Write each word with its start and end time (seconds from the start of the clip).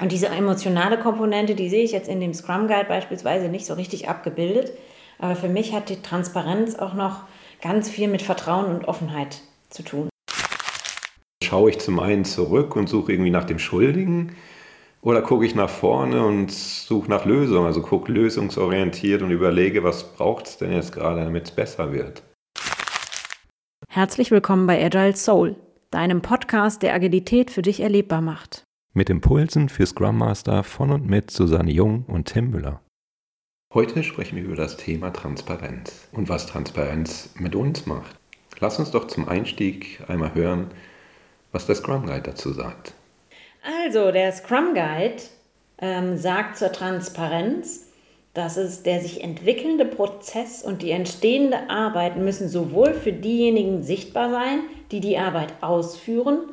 Und 0.00 0.10
diese 0.10 0.28
emotionale 0.28 0.98
Komponente, 0.98 1.54
die 1.54 1.68
sehe 1.68 1.84
ich 1.84 1.92
jetzt 1.92 2.08
in 2.08 2.20
dem 2.20 2.34
Scrum 2.34 2.66
Guide 2.66 2.86
beispielsweise 2.88 3.48
nicht 3.48 3.66
so 3.66 3.74
richtig 3.74 4.08
abgebildet. 4.08 4.72
Aber 5.18 5.36
für 5.36 5.48
mich 5.48 5.74
hat 5.74 5.88
die 5.88 6.02
Transparenz 6.02 6.76
auch 6.76 6.94
noch 6.94 7.24
ganz 7.60 7.88
viel 7.88 8.08
mit 8.08 8.22
Vertrauen 8.22 8.66
und 8.66 8.86
Offenheit 8.86 9.42
zu 9.70 9.82
tun. 9.82 10.08
Schaue 11.44 11.70
ich 11.70 11.78
zum 11.78 12.00
einen 12.00 12.24
zurück 12.24 12.74
und 12.76 12.88
suche 12.88 13.12
irgendwie 13.12 13.30
nach 13.30 13.44
dem 13.44 13.58
Schuldigen 13.58 14.34
oder 15.02 15.20
gucke 15.20 15.44
ich 15.44 15.54
nach 15.54 15.68
vorne 15.68 16.24
und 16.24 16.50
suche 16.50 17.10
nach 17.10 17.24
Lösungen, 17.24 17.66
also 17.66 17.82
gucke 17.82 18.10
lösungsorientiert 18.10 19.22
und 19.22 19.30
überlege, 19.30 19.84
was 19.84 20.14
braucht 20.14 20.46
es 20.46 20.56
denn 20.56 20.72
jetzt 20.72 20.92
gerade, 20.92 21.24
damit 21.24 21.44
es 21.44 21.50
besser 21.50 21.92
wird. 21.92 22.22
Herzlich 23.88 24.30
willkommen 24.30 24.66
bei 24.66 24.82
Agile 24.82 25.14
Soul, 25.14 25.56
deinem 25.90 26.22
Podcast, 26.22 26.82
der 26.82 26.94
Agilität 26.94 27.50
für 27.50 27.62
dich 27.62 27.80
erlebbar 27.80 28.22
macht. 28.22 28.64
Mit 28.94 29.08
Impulsen 29.08 29.70
für 29.70 29.86
Scrum 29.86 30.18
Master 30.18 30.62
von 30.62 30.90
und 30.90 31.08
mit 31.08 31.30
Susanne 31.30 31.70
Jung 31.70 32.04
und 32.08 32.26
Tim 32.26 32.50
Müller. 32.50 32.82
Heute 33.72 34.04
sprechen 34.04 34.36
wir 34.36 34.44
über 34.44 34.54
das 34.54 34.76
Thema 34.76 35.10
Transparenz 35.14 36.10
und 36.12 36.28
was 36.28 36.44
Transparenz 36.44 37.30
mit 37.38 37.54
uns 37.54 37.86
macht. 37.86 38.14
Lass 38.60 38.78
uns 38.78 38.90
doch 38.90 39.06
zum 39.06 39.26
Einstieg 39.26 40.02
einmal 40.08 40.34
hören, 40.34 40.72
was 41.52 41.64
der 41.64 41.76
Scrum 41.76 42.04
Guide 42.04 42.20
dazu 42.20 42.52
sagt. 42.52 42.92
Also, 43.62 44.12
der 44.12 44.30
Scrum 44.30 44.74
Guide 44.74 45.22
ähm, 45.78 46.18
sagt 46.18 46.58
zur 46.58 46.70
Transparenz, 46.70 47.86
dass 48.34 48.58
es 48.58 48.82
der 48.82 49.00
sich 49.00 49.24
entwickelnde 49.24 49.86
Prozess 49.86 50.62
und 50.62 50.82
die 50.82 50.90
entstehende 50.90 51.70
Arbeit 51.70 52.18
müssen 52.18 52.50
sowohl 52.50 52.92
für 52.92 53.14
diejenigen 53.14 53.82
sichtbar 53.82 54.30
sein, 54.30 54.64
die 54.90 55.00
die 55.00 55.16
Arbeit 55.16 55.54
ausführen, 55.62 56.51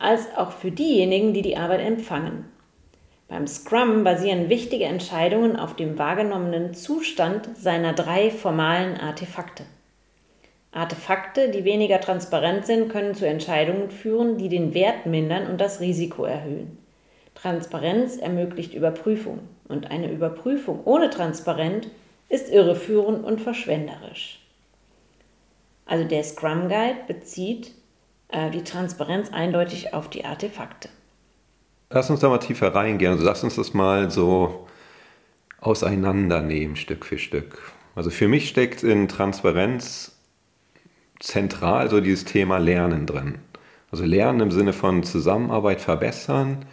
als 0.00 0.36
auch 0.36 0.52
für 0.52 0.70
diejenigen, 0.70 1.32
die 1.32 1.42
die 1.42 1.56
Arbeit 1.56 1.80
empfangen. 1.80 2.44
Beim 3.28 3.46
Scrum 3.46 4.04
basieren 4.04 4.48
wichtige 4.48 4.84
Entscheidungen 4.84 5.56
auf 5.56 5.76
dem 5.76 5.98
wahrgenommenen 5.98 6.72
Zustand 6.72 7.48
seiner 7.56 7.92
drei 7.92 8.30
formalen 8.30 8.96
Artefakte. 8.96 9.64
Artefakte, 10.72 11.50
die 11.50 11.64
weniger 11.64 12.00
transparent 12.00 12.64
sind, 12.66 12.88
können 12.88 13.14
zu 13.14 13.26
Entscheidungen 13.26 13.90
führen, 13.90 14.38
die 14.38 14.48
den 14.48 14.74
Wert 14.74 15.06
mindern 15.06 15.46
und 15.46 15.60
das 15.60 15.80
Risiko 15.80 16.24
erhöhen. 16.24 16.78
Transparenz 17.34 18.16
ermöglicht 18.16 18.74
Überprüfung 18.74 19.40
und 19.68 19.90
eine 19.90 20.10
Überprüfung 20.10 20.80
ohne 20.84 21.10
Transparenz 21.10 21.86
ist 22.28 22.50
irreführend 22.50 23.24
und 23.24 23.40
verschwenderisch. 23.40 24.40
Also 25.86 26.04
der 26.04 26.24
Scrum 26.24 26.68
Guide 26.68 26.98
bezieht 27.06 27.72
die 28.32 28.62
Transparenz 28.62 29.30
eindeutig 29.32 29.94
auf 29.94 30.10
die 30.10 30.24
Artefakte. 30.24 30.90
Lass 31.90 32.10
uns 32.10 32.20
da 32.20 32.28
mal 32.28 32.38
tiefer 32.38 32.74
reingehen. 32.74 33.12
Also 33.12 33.24
lass 33.24 33.42
uns 33.42 33.56
das 33.56 33.72
mal 33.72 34.10
so 34.10 34.66
auseinandernehmen, 35.60 36.76
Stück 36.76 37.06
für 37.06 37.18
Stück. 37.18 37.72
Also 37.94 38.10
für 38.10 38.28
mich 38.28 38.48
steckt 38.48 38.82
in 38.82 39.08
Transparenz 39.08 40.16
zentral 41.20 41.90
so 41.90 42.00
dieses 42.00 42.24
Thema 42.24 42.58
Lernen 42.58 43.06
drin. 43.06 43.38
Also 43.90 44.04
Lernen 44.04 44.40
im 44.40 44.50
Sinne 44.50 44.72
von 44.72 45.02
Zusammenarbeit 45.02 45.80
verbessern, 45.80 46.66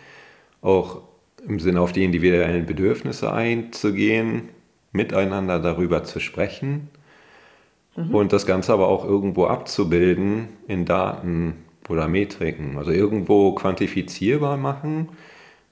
auch 0.62 1.02
im 1.48 1.60
Sinne 1.60 1.80
auf 1.82 1.94
die 1.94 2.04
individuellen 2.04 2.66
Bedürfnisse 2.66 3.32
einzugehen, 3.32 4.50
miteinander 4.92 5.60
darüber 5.60 6.04
zu 6.04 6.20
sprechen 6.20 6.90
mhm. 7.96 8.14
und 8.14 8.34
das 8.34 8.46
Ganze 8.46 8.74
aber 8.74 8.88
auch 8.88 9.06
irgendwo 9.06 9.46
abzubilden 9.46 10.50
in 10.68 10.86
Daten 10.86 11.66
oder 11.90 12.08
Metriken. 12.08 12.78
Also 12.78 12.92
irgendwo 12.92 13.54
quantifizierbar 13.54 14.58
machen 14.58 15.10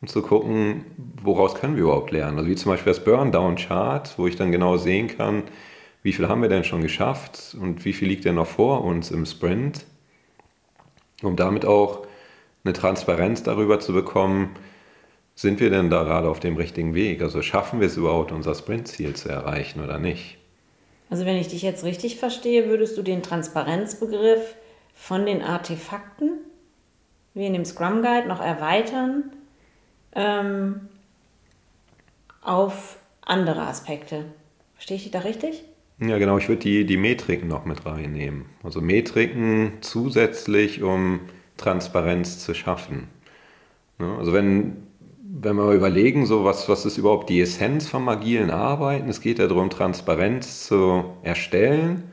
und 0.02 0.09
zu 0.09 0.21
gucken, 0.21 0.85
woraus 1.21 1.55
können 1.55 1.75
wir 1.75 1.83
überhaupt 1.83 2.11
lernen. 2.11 2.38
Also 2.38 2.49
wie 2.49 2.55
zum 2.55 2.71
Beispiel 2.71 2.91
das 2.93 3.03
Burndown-Chart, 3.03 4.13
wo 4.17 4.27
ich 4.27 4.35
dann 4.35 4.52
genau 4.52 4.77
sehen 4.77 5.07
kann, 5.07 5.43
wie 6.03 6.11
viel 6.11 6.27
haben 6.27 6.41
wir 6.41 6.49
denn 6.49 6.65
schon 6.65 6.81
geschafft 6.81 7.55
und 7.59 7.85
wie 7.85 7.93
viel 7.93 8.09
liegt 8.09 8.25
denn 8.25 8.36
noch 8.36 8.48
vor 8.48 8.83
uns 8.83 9.09
im 9.09 9.25
Sprint, 9.25 9.86
um 11.21 11.37
damit 11.37 11.65
auch 11.65 12.05
eine 12.65 12.73
Transparenz 12.73 13.43
darüber 13.43 13.80
zu 13.80 13.93
bekommen, 13.93 14.49
sind 15.36 15.59
wir 15.59 15.69
denn 15.69 15.89
da 15.89 16.03
gerade 16.03 16.30
auf 16.30 16.39
dem 16.39 16.58
richtigen 16.58 16.93
Weg? 16.93 17.21
Also 17.21 17.42
schaffen 17.42 17.80
wir 17.80 17.87
es 17.87 17.98
überhaupt, 17.98 18.31
unser 18.31 18.53
Sprintziel 18.53 19.15
zu 19.15 19.30
erreichen 19.30 19.83
oder 19.83 19.98
nicht? 19.98 20.37
Also 21.13 21.27
wenn 21.27 21.37
ich 21.37 21.47
dich 21.47 21.61
jetzt 21.61 21.83
richtig 21.83 22.17
verstehe, 22.17 22.67
würdest 22.67 22.97
du 22.97 23.03
den 23.03 23.21
Transparenzbegriff 23.21 24.55
von 24.95 25.27
den 25.27 25.43
Artefakten, 25.43 26.39
wie 27.35 27.45
in 27.45 27.53
dem 27.53 27.65
Scrum 27.65 28.01
Guide, 28.01 28.27
noch 28.27 28.41
erweitern 28.41 29.25
ähm, 30.15 30.89
auf 32.41 32.97
andere 33.21 33.61
Aspekte. 33.61 34.25
Verstehe 34.73 34.97
ich 34.97 35.03
dich 35.03 35.11
da 35.11 35.19
richtig? 35.19 35.63
Ja, 35.99 36.17
genau. 36.17 36.39
Ich 36.39 36.49
würde 36.49 36.63
die, 36.63 36.83
die 36.83 36.97
Metriken 36.97 37.47
noch 37.47 37.65
mit 37.65 37.85
reinnehmen. 37.85 38.45
Also 38.63 38.81
Metriken 38.81 39.73
zusätzlich, 39.81 40.81
um 40.81 41.19
Transparenz 41.57 42.39
zu 42.39 42.55
schaffen. 42.55 43.07
Also 43.99 44.33
wenn 44.33 44.87
wenn 45.36 45.55
wir 45.55 45.71
überlegen, 45.71 46.27
so 46.27 46.45
was, 46.45 46.70
was 46.70 46.86
ist 46.86 46.99
überhaupt 46.99 47.27
die 47.27 47.42
Essenz 47.42 47.89
vom 47.89 48.08
agilen 48.08 48.52
Arbeiten? 48.52 49.10
Es 49.10 49.20
geht 49.20 49.39
ja 49.39 49.48
darum, 49.48 49.71
Transparenz 49.71 50.67
zu 50.67 51.05
erstellen 51.23 52.04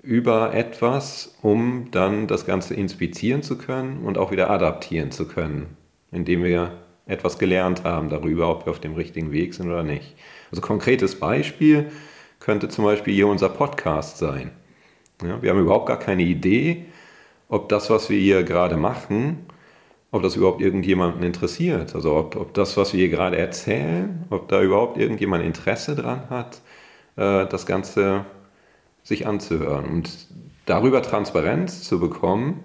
über 0.00 0.54
etwas, 0.54 1.36
um 1.42 1.90
dann 1.90 2.28
das 2.28 2.46
Ganze 2.46 2.74
inspizieren 2.74 3.42
zu 3.42 3.58
können 3.58 4.04
und 4.04 4.16
auch 4.16 4.30
wieder 4.30 4.48
adaptieren 4.48 5.10
zu 5.10 5.26
können, 5.26 5.76
indem 6.12 6.44
wir 6.44 6.70
etwas 7.06 7.38
gelernt 7.38 7.82
haben 7.82 8.10
darüber, 8.10 8.48
ob 8.48 8.66
wir 8.66 8.70
auf 8.70 8.80
dem 8.80 8.94
richtigen 8.94 9.32
Weg 9.32 9.52
sind 9.54 9.66
oder 9.66 9.82
nicht. 9.82 10.14
Also 10.52 10.62
konkretes 10.62 11.18
Beispiel 11.18 11.90
könnte 12.38 12.68
zum 12.68 12.84
Beispiel 12.84 13.12
hier 13.12 13.26
unser 13.26 13.48
Podcast 13.48 14.18
sein. 14.18 14.52
Ja, 15.20 15.42
wir 15.42 15.50
haben 15.50 15.60
überhaupt 15.60 15.86
gar 15.86 15.98
keine 15.98 16.22
Idee, 16.22 16.84
ob 17.48 17.68
das, 17.68 17.90
was 17.90 18.08
wir 18.08 18.20
hier 18.20 18.44
gerade 18.44 18.76
machen, 18.76 19.46
ob 20.16 20.22
das 20.22 20.36
überhaupt 20.36 20.60
irgendjemanden 20.60 21.22
interessiert. 21.22 21.94
Also 21.94 22.16
ob, 22.16 22.36
ob 22.36 22.54
das, 22.54 22.76
was 22.76 22.92
wir 22.92 23.00
hier 23.00 23.08
gerade 23.08 23.36
erzählen, 23.36 24.24
ob 24.30 24.48
da 24.48 24.62
überhaupt 24.62 24.98
irgendjemand 24.98 25.44
Interesse 25.44 25.94
dran 25.94 26.28
hat, 26.30 26.60
äh, 27.16 27.46
das 27.46 27.66
Ganze 27.66 28.24
sich 29.02 29.26
anzuhören. 29.26 29.86
Und 29.86 30.10
darüber 30.64 31.02
Transparenz 31.02 31.82
zu 31.82 32.00
bekommen, 32.00 32.64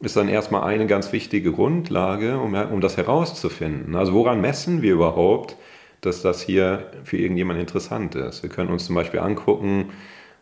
ist 0.00 0.16
dann 0.16 0.28
erstmal 0.28 0.64
eine 0.64 0.86
ganz 0.86 1.12
wichtige 1.12 1.52
Grundlage, 1.52 2.38
um, 2.38 2.54
um 2.54 2.80
das 2.80 2.96
herauszufinden. 2.96 3.94
Also 3.94 4.12
woran 4.12 4.40
messen 4.40 4.82
wir 4.82 4.92
überhaupt, 4.92 5.56
dass 6.00 6.22
das 6.22 6.42
hier 6.42 6.90
für 7.04 7.16
irgendjemand 7.16 7.60
interessant 7.60 8.14
ist? 8.14 8.42
Wir 8.42 8.50
können 8.50 8.70
uns 8.70 8.86
zum 8.86 8.94
Beispiel 8.94 9.20
angucken, 9.20 9.90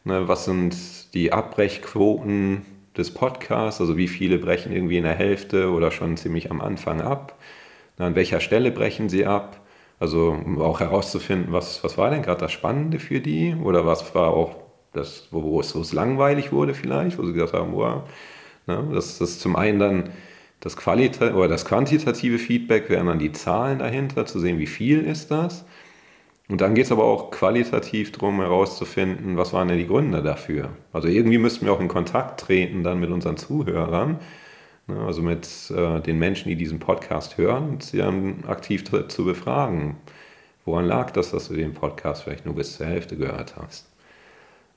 ne, 0.04 0.26
was 0.26 0.44
sind 0.44 1.14
die 1.14 1.32
Abbrechquoten 1.32 2.62
des 2.96 3.12
Podcasts, 3.12 3.80
also 3.80 3.96
wie 3.96 4.08
viele 4.08 4.38
brechen 4.38 4.72
irgendwie 4.72 4.98
in 4.98 5.04
der 5.04 5.14
Hälfte 5.14 5.70
oder 5.70 5.90
schon 5.90 6.16
ziemlich 6.16 6.50
am 6.50 6.60
Anfang 6.60 7.00
ab, 7.00 7.38
an 7.98 8.14
welcher 8.14 8.40
Stelle 8.40 8.70
brechen 8.70 9.08
sie 9.08 9.26
ab, 9.26 9.60
also 10.00 10.30
um 10.30 10.60
auch 10.60 10.80
herauszufinden, 10.80 11.52
was, 11.52 11.84
was 11.84 11.96
war 11.96 12.10
denn 12.10 12.22
gerade 12.22 12.40
das 12.40 12.52
Spannende 12.52 12.98
für 12.98 13.20
die? 13.20 13.54
Oder 13.54 13.86
was 13.86 14.14
war 14.14 14.30
auch 14.30 14.56
das, 14.92 15.28
wo, 15.30 15.42
wo, 15.42 15.60
es, 15.60 15.74
wo 15.74 15.80
es 15.80 15.92
langweilig 15.92 16.52
wurde 16.52 16.74
vielleicht, 16.74 17.18
wo 17.18 17.24
sie 17.24 17.32
gesagt 17.32 17.52
haben, 17.52 17.72
wow, 17.72 18.02
ne, 18.66 18.88
das 18.92 19.20
ist 19.20 19.40
zum 19.40 19.56
einen 19.56 19.78
dann 19.78 20.10
das, 20.60 20.76
Qualita 20.76 21.34
oder 21.34 21.48
das 21.48 21.64
quantitative 21.64 22.38
Feedback, 22.38 22.88
wären 22.90 23.06
dann 23.06 23.18
die 23.18 23.32
Zahlen 23.32 23.78
dahinter, 23.78 24.26
zu 24.26 24.40
sehen, 24.40 24.58
wie 24.58 24.66
viel 24.66 25.02
ist 25.02 25.30
das 25.30 25.64
und 26.52 26.60
dann 26.60 26.74
geht 26.74 26.84
es 26.84 26.92
aber 26.92 27.04
auch 27.04 27.30
qualitativ 27.30 28.12
darum 28.12 28.36
herauszufinden, 28.36 29.38
was 29.38 29.54
waren 29.54 29.68
denn 29.68 29.78
die 29.78 29.86
Gründe 29.86 30.22
dafür. 30.22 30.68
Also 30.92 31.08
irgendwie 31.08 31.38
müssten 31.38 31.64
wir 31.64 31.72
auch 31.72 31.80
in 31.80 31.88
Kontakt 31.88 32.40
treten 32.40 32.82
dann 32.82 33.00
mit 33.00 33.08
unseren 33.08 33.38
Zuhörern, 33.38 34.18
ne, 34.86 35.00
also 35.00 35.22
mit 35.22 35.48
äh, 35.74 36.00
den 36.00 36.18
Menschen, 36.18 36.50
die 36.50 36.56
diesen 36.56 36.78
Podcast 36.78 37.38
hören, 37.38 37.70
und 37.70 37.82
sie 37.82 37.96
dann 37.96 38.44
aktiv 38.46 38.84
zu 38.84 39.24
befragen. 39.24 39.96
Woran 40.66 40.84
lag 40.84 41.10
das, 41.12 41.30
dass 41.30 41.48
du 41.48 41.54
den 41.54 41.72
Podcast 41.72 42.24
vielleicht 42.24 42.44
nur 42.44 42.54
bis 42.54 42.76
zur 42.76 42.84
Hälfte 42.84 43.16
gehört 43.16 43.54
hast? 43.56 43.88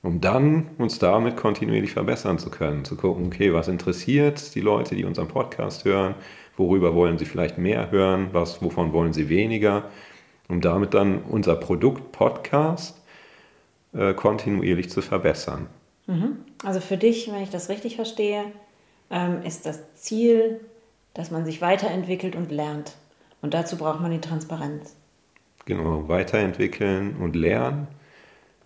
Um 0.00 0.22
dann 0.22 0.68
uns 0.78 0.98
damit 0.98 1.36
kontinuierlich 1.36 1.92
verbessern 1.92 2.38
zu 2.38 2.48
können, 2.48 2.86
zu 2.86 2.96
gucken, 2.96 3.26
okay, 3.26 3.52
was 3.52 3.68
interessiert 3.68 4.54
die 4.54 4.62
Leute, 4.62 4.94
die 4.94 5.04
unseren 5.04 5.28
Podcast 5.28 5.84
hören, 5.84 6.14
worüber 6.56 6.94
wollen 6.94 7.18
sie 7.18 7.26
vielleicht 7.26 7.58
mehr 7.58 7.90
hören, 7.90 8.28
was, 8.32 8.62
wovon 8.62 8.94
wollen 8.94 9.12
sie 9.12 9.28
weniger 9.28 9.90
um 10.48 10.60
damit 10.60 10.94
dann 10.94 11.22
unser 11.22 11.56
Produkt 11.56 12.12
Podcast 12.12 13.00
äh, 13.92 14.14
kontinuierlich 14.14 14.90
zu 14.90 15.02
verbessern. 15.02 15.66
Mhm. 16.06 16.38
Also 16.64 16.80
für 16.80 16.96
dich, 16.96 17.30
wenn 17.32 17.42
ich 17.42 17.50
das 17.50 17.68
richtig 17.68 17.96
verstehe, 17.96 18.44
ähm, 19.10 19.42
ist 19.42 19.66
das 19.66 19.94
Ziel, 19.94 20.60
dass 21.14 21.30
man 21.30 21.44
sich 21.44 21.60
weiterentwickelt 21.60 22.36
und 22.36 22.52
lernt. 22.52 22.92
Und 23.42 23.54
dazu 23.54 23.76
braucht 23.76 24.00
man 24.00 24.10
die 24.10 24.20
Transparenz. 24.20 24.94
Genau, 25.64 26.08
weiterentwickeln 26.08 27.16
und 27.16 27.34
lernen 27.34 27.88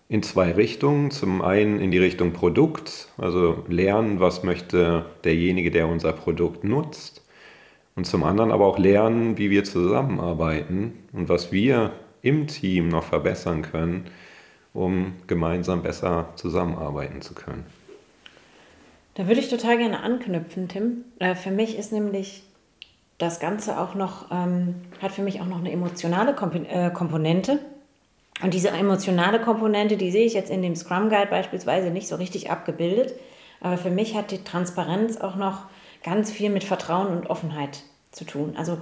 in 0.07 0.23
zwei 0.23 0.51
Richtungen. 0.51 1.09
Zum 1.09 1.41
einen 1.41 1.79
in 1.79 1.89
die 1.89 1.97
Richtung 1.97 2.33
Produkt, 2.33 3.07
also 3.17 3.63
lernen, 3.67 4.19
was 4.19 4.43
möchte 4.43 5.05
derjenige, 5.23 5.71
der 5.71 5.87
unser 5.87 6.13
Produkt 6.13 6.63
nutzt 6.63 7.20
Und 7.95 8.05
zum 8.05 8.23
anderen 8.23 8.51
aber 8.51 8.65
auch 8.65 8.77
lernen, 8.77 9.37
wie 9.37 9.49
wir 9.49 9.63
zusammenarbeiten 9.63 10.93
und 11.13 11.29
was 11.29 11.51
wir 11.51 11.91
im 12.21 12.47
Team 12.47 12.87
noch 12.89 13.03
verbessern 13.03 13.61
können, 13.63 14.05
um 14.73 15.13
gemeinsam 15.27 15.81
besser 15.83 16.29
zusammenarbeiten 16.35 17.21
zu 17.21 17.33
können. 17.33 17.65
Da 19.15 19.27
würde 19.27 19.41
ich 19.41 19.49
total 19.49 19.77
gerne 19.77 20.01
anknüpfen, 20.01 20.69
Tim. 20.69 21.03
Äh, 21.19 21.35
für 21.35 21.51
mich 21.51 21.77
ist 21.77 21.91
nämlich 21.91 22.43
das 23.17 23.39
Ganze 23.39 23.79
auch 23.79 23.93
noch, 23.93 24.31
ähm, 24.31 24.75
hat 25.01 25.11
für 25.11 25.21
mich 25.21 25.41
auch 25.41 25.45
noch 25.45 25.59
eine 25.59 25.71
emotionale 25.71 26.31
äh, 26.31 26.89
Komponente. 26.91 27.59
Und 28.41 28.53
diese 28.53 28.69
emotionale 28.69 29.39
Komponente, 29.39 29.97
die 29.97 30.11
sehe 30.11 30.25
ich 30.25 30.33
jetzt 30.33 30.49
in 30.49 30.61
dem 30.61 30.75
Scrum 30.75 31.09
Guide 31.09 31.27
beispielsweise 31.29 31.91
nicht 31.91 32.07
so 32.07 32.15
richtig 32.15 32.49
abgebildet. 32.49 33.13
Aber 33.59 33.77
für 33.77 33.91
mich 33.91 34.15
hat 34.15 34.31
die 34.31 34.43
Transparenz 34.43 35.17
auch 35.17 35.35
noch 35.35 35.65
ganz 36.03 36.31
viel 36.31 36.49
mit 36.49 36.63
Vertrauen 36.63 37.07
und 37.07 37.29
Offenheit 37.29 37.83
zu 38.11 38.25
tun. 38.25 38.55
Also 38.57 38.81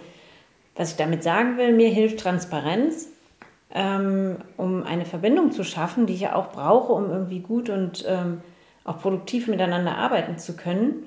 was 0.75 0.91
ich 0.91 0.97
damit 0.97 1.23
sagen 1.23 1.57
will, 1.57 1.73
mir 1.73 1.89
hilft 1.89 2.21
Transparenz, 2.21 3.09
ähm, 3.73 4.37
um 4.57 4.83
eine 4.83 5.05
Verbindung 5.05 5.51
zu 5.51 5.63
schaffen, 5.63 6.05
die 6.05 6.13
ich 6.13 6.21
ja 6.21 6.35
auch 6.35 6.51
brauche, 6.51 6.93
um 6.93 7.09
irgendwie 7.09 7.39
gut 7.39 7.69
und 7.69 8.05
ähm, 8.07 8.41
auch 8.85 8.99
produktiv 9.01 9.47
miteinander 9.47 9.97
arbeiten 9.97 10.37
zu 10.37 10.55
können. 10.55 11.03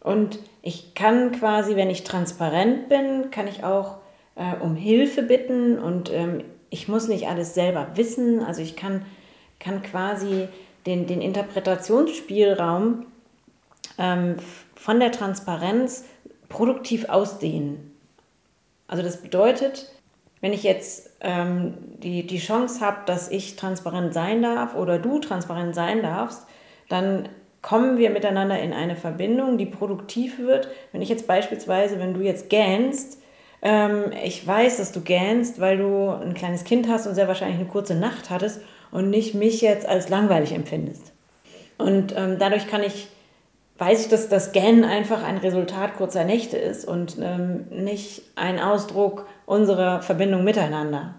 Und 0.00 0.38
ich 0.62 0.94
kann 0.94 1.32
quasi, 1.32 1.76
wenn 1.76 1.90
ich 1.90 2.04
transparent 2.04 2.88
bin, 2.88 3.30
kann 3.30 3.46
ich 3.46 3.64
auch 3.64 3.98
äh, 4.34 4.56
um 4.60 4.74
Hilfe 4.74 5.22
bitten 5.22 5.78
und 5.78 6.10
ähm, 6.12 6.42
ich 6.70 6.88
muss 6.88 7.06
nicht 7.06 7.28
alles 7.28 7.54
selber 7.54 7.88
wissen. 7.94 8.40
Also 8.40 8.62
ich 8.62 8.76
kann, 8.76 9.04
kann 9.60 9.82
quasi 9.82 10.48
den, 10.86 11.06
den 11.06 11.20
Interpretationsspielraum 11.20 13.06
ähm, 13.98 14.36
von 14.74 15.00
der 15.00 15.12
Transparenz 15.12 16.04
produktiv 16.48 17.08
ausdehnen. 17.08 17.92
Also 18.86 19.02
das 19.02 19.22
bedeutet, 19.22 19.90
wenn 20.40 20.52
ich 20.52 20.64
jetzt 20.64 21.10
ähm, 21.20 21.74
die, 21.98 22.26
die 22.26 22.38
Chance 22.38 22.80
habe, 22.80 22.98
dass 23.06 23.30
ich 23.30 23.56
transparent 23.56 24.12
sein 24.12 24.42
darf 24.42 24.74
oder 24.74 24.98
du 24.98 25.18
transparent 25.18 25.74
sein 25.74 26.02
darfst, 26.02 26.46
dann 26.88 27.28
kommen 27.62 27.96
wir 27.96 28.10
miteinander 28.10 28.60
in 28.60 28.72
eine 28.72 28.96
Verbindung, 28.96 29.56
die 29.56 29.66
produktiv 29.66 30.38
wird. 30.38 30.68
Wenn 30.90 31.00
ich 31.00 31.08
jetzt 31.08 31.28
beispielsweise, 31.28 31.98
wenn 32.00 32.12
du 32.12 32.20
jetzt 32.20 32.50
gähnst, 32.50 33.22
ähm, 33.62 34.12
ich 34.24 34.44
weiß, 34.44 34.78
dass 34.78 34.90
du 34.90 35.00
gähnst, 35.00 35.60
weil 35.60 35.78
du 35.78 36.10
ein 36.10 36.34
kleines 36.34 36.64
Kind 36.64 36.88
hast 36.88 37.06
und 37.06 37.14
sehr 37.14 37.28
wahrscheinlich 37.28 37.60
eine 37.60 37.68
kurze 37.68 37.94
Nacht 37.94 38.28
hattest 38.28 38.60
und 38.90 39.08
nicht 39.08 39.34
mich 39.34 39.60
jetzt 39.60 39.86
als 39.86 40.08
langweilig 40.08 40.52
empfindest. 40.52 41.12
Und 41.78 42.14
ähm, 42.16 42.36
dadurch 42.38 42.66
kann 42.66 42.82
ich, 42.82 43.08
weiß 43.78 44.02
ich, 44.02 44.08
dass 44.08 44.28
das 44.28 44.52
Gähnen 44.52 44.84
einfach 44.84 45.22
ein 45.22 45.38
Resultat 45.38 45.96
kurzer 45.96 46.24
Nächte 46.24 46.56
ist 46.56 46.86
und 46.86 47.16
ähm, 47.20 47.66
nicht 47.70 48.22
ein 48.36 48.60
Ausdruck 48.60 49.26
unserer 49.46 50.02
Verbindung 50.02 50.44
miteinander. 50.44 51.14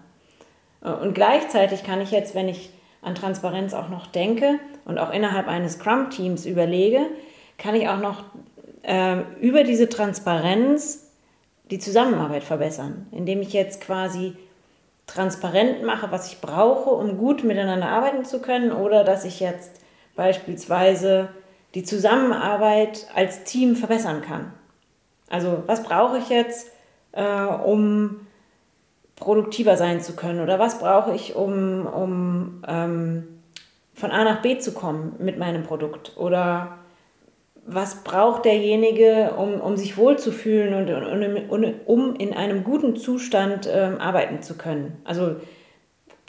Und 0.80 1.14
gleichzeitig 1.14 1.82
kann 1.82 2.00
ich 2.00 2.10
jetzt, 2.10 2.34
wenn 2.34 2.48
ich 2.48 2.70
an 3.00 3.14
Transparenz 3.14 3.72
auch 3.72 3.88
noch 3.88 4.06
denke, 4.06 4.58
und 4.84 4.98
auch 4.98 5.12
innerhalb 5.12 5.48
eines 5.48 5.74
Scrum-Teams 5.74 6.46
überlege, 6.46 7.06
kann 7.58 7.74
ich 7.74 7.88
auch 7.88 7.98
noch 7.98 8.24
äh, 8.82 9.20
über 9.40 9.64
diese 9.64 9.88
Transparenz 9.88 11.10
die 11.70 11.78
Zusammenarbeit 11.78 12.44
verbessern, 12.44 13.06
indem 13.10 13.40
ich 13.40 13.52
jetzt 13.52 13.80
quasi 13.80 14.34
transparent 15.06 15.82
mache, 15.82 16.10
was 16.10 16.30
ich 16.30 16.40
brauche, 16.40 16.90
um 16.90 17.18
gut 17.18 17.44
miteinander 17.44 17.88
arbeiten 17.88 18.24
zu 18.24 18.40
können 18.40 18.72
oder 18.72 19.04
dass 19.04 19.24
ich 19.24 19.40
jetzt 19.40 19.80
beispielsweise 20.16 21.28
die 21.74 21.82
Zusammenarbeit 21.82 23.08
als 23.14 23.44
Team 23.44 23.76
verbessern 23.76 24.22
kann. 24.22 24.52
Also 25.28 25.64
was 25.66 25.82
brauche 25.82 26.18
ich 26.18 26.28
jetzt, 26.28 26.70
äh, 27.12 27.24
um 27.24 28.20
produktiver 29.16 29.76
sein 29.76 30.00
zu 30.00 30.14
können 30.14 30.40
oder 30.40 30.58
was 30.58 30.78
brauche 30.78 31.14
ich, 31.14 31.34
um, 31.34 31.86
um 31.86 32.62
ähm, 32.66 33.28
von 33.94 34.10
A 34.10 34.24
nach 34.24 34.42
B 34.42 34.58
zu 34.58 34.72
kommen 34.72 35.16
mit 35.18 35.38
meinem 35.38 35.62
Produkt? 35.62 36.16
Oder 36.16 36.78
was 37.66 38.04
braucht 38.04 38.44
derjenige, 38.44 39.34
um, 39.36 39.60
um 39.60 39.76
sich 39.76 39.96
wohlzufühlen 39.96 40.74
und, 40.74 40.90
und, 40.90 41.50
und 41.50 41.74
um 41.86 42.14
in 42.16 42.34
einem 42.34 42.62
guten 42.62 42.96
Zustand 42.96 43.68
ähm, 43.72 43.98
arbeiten 43.98 44.42
zu 44.42 44.56
können? 44.56 45.00
Also 45.04 45.36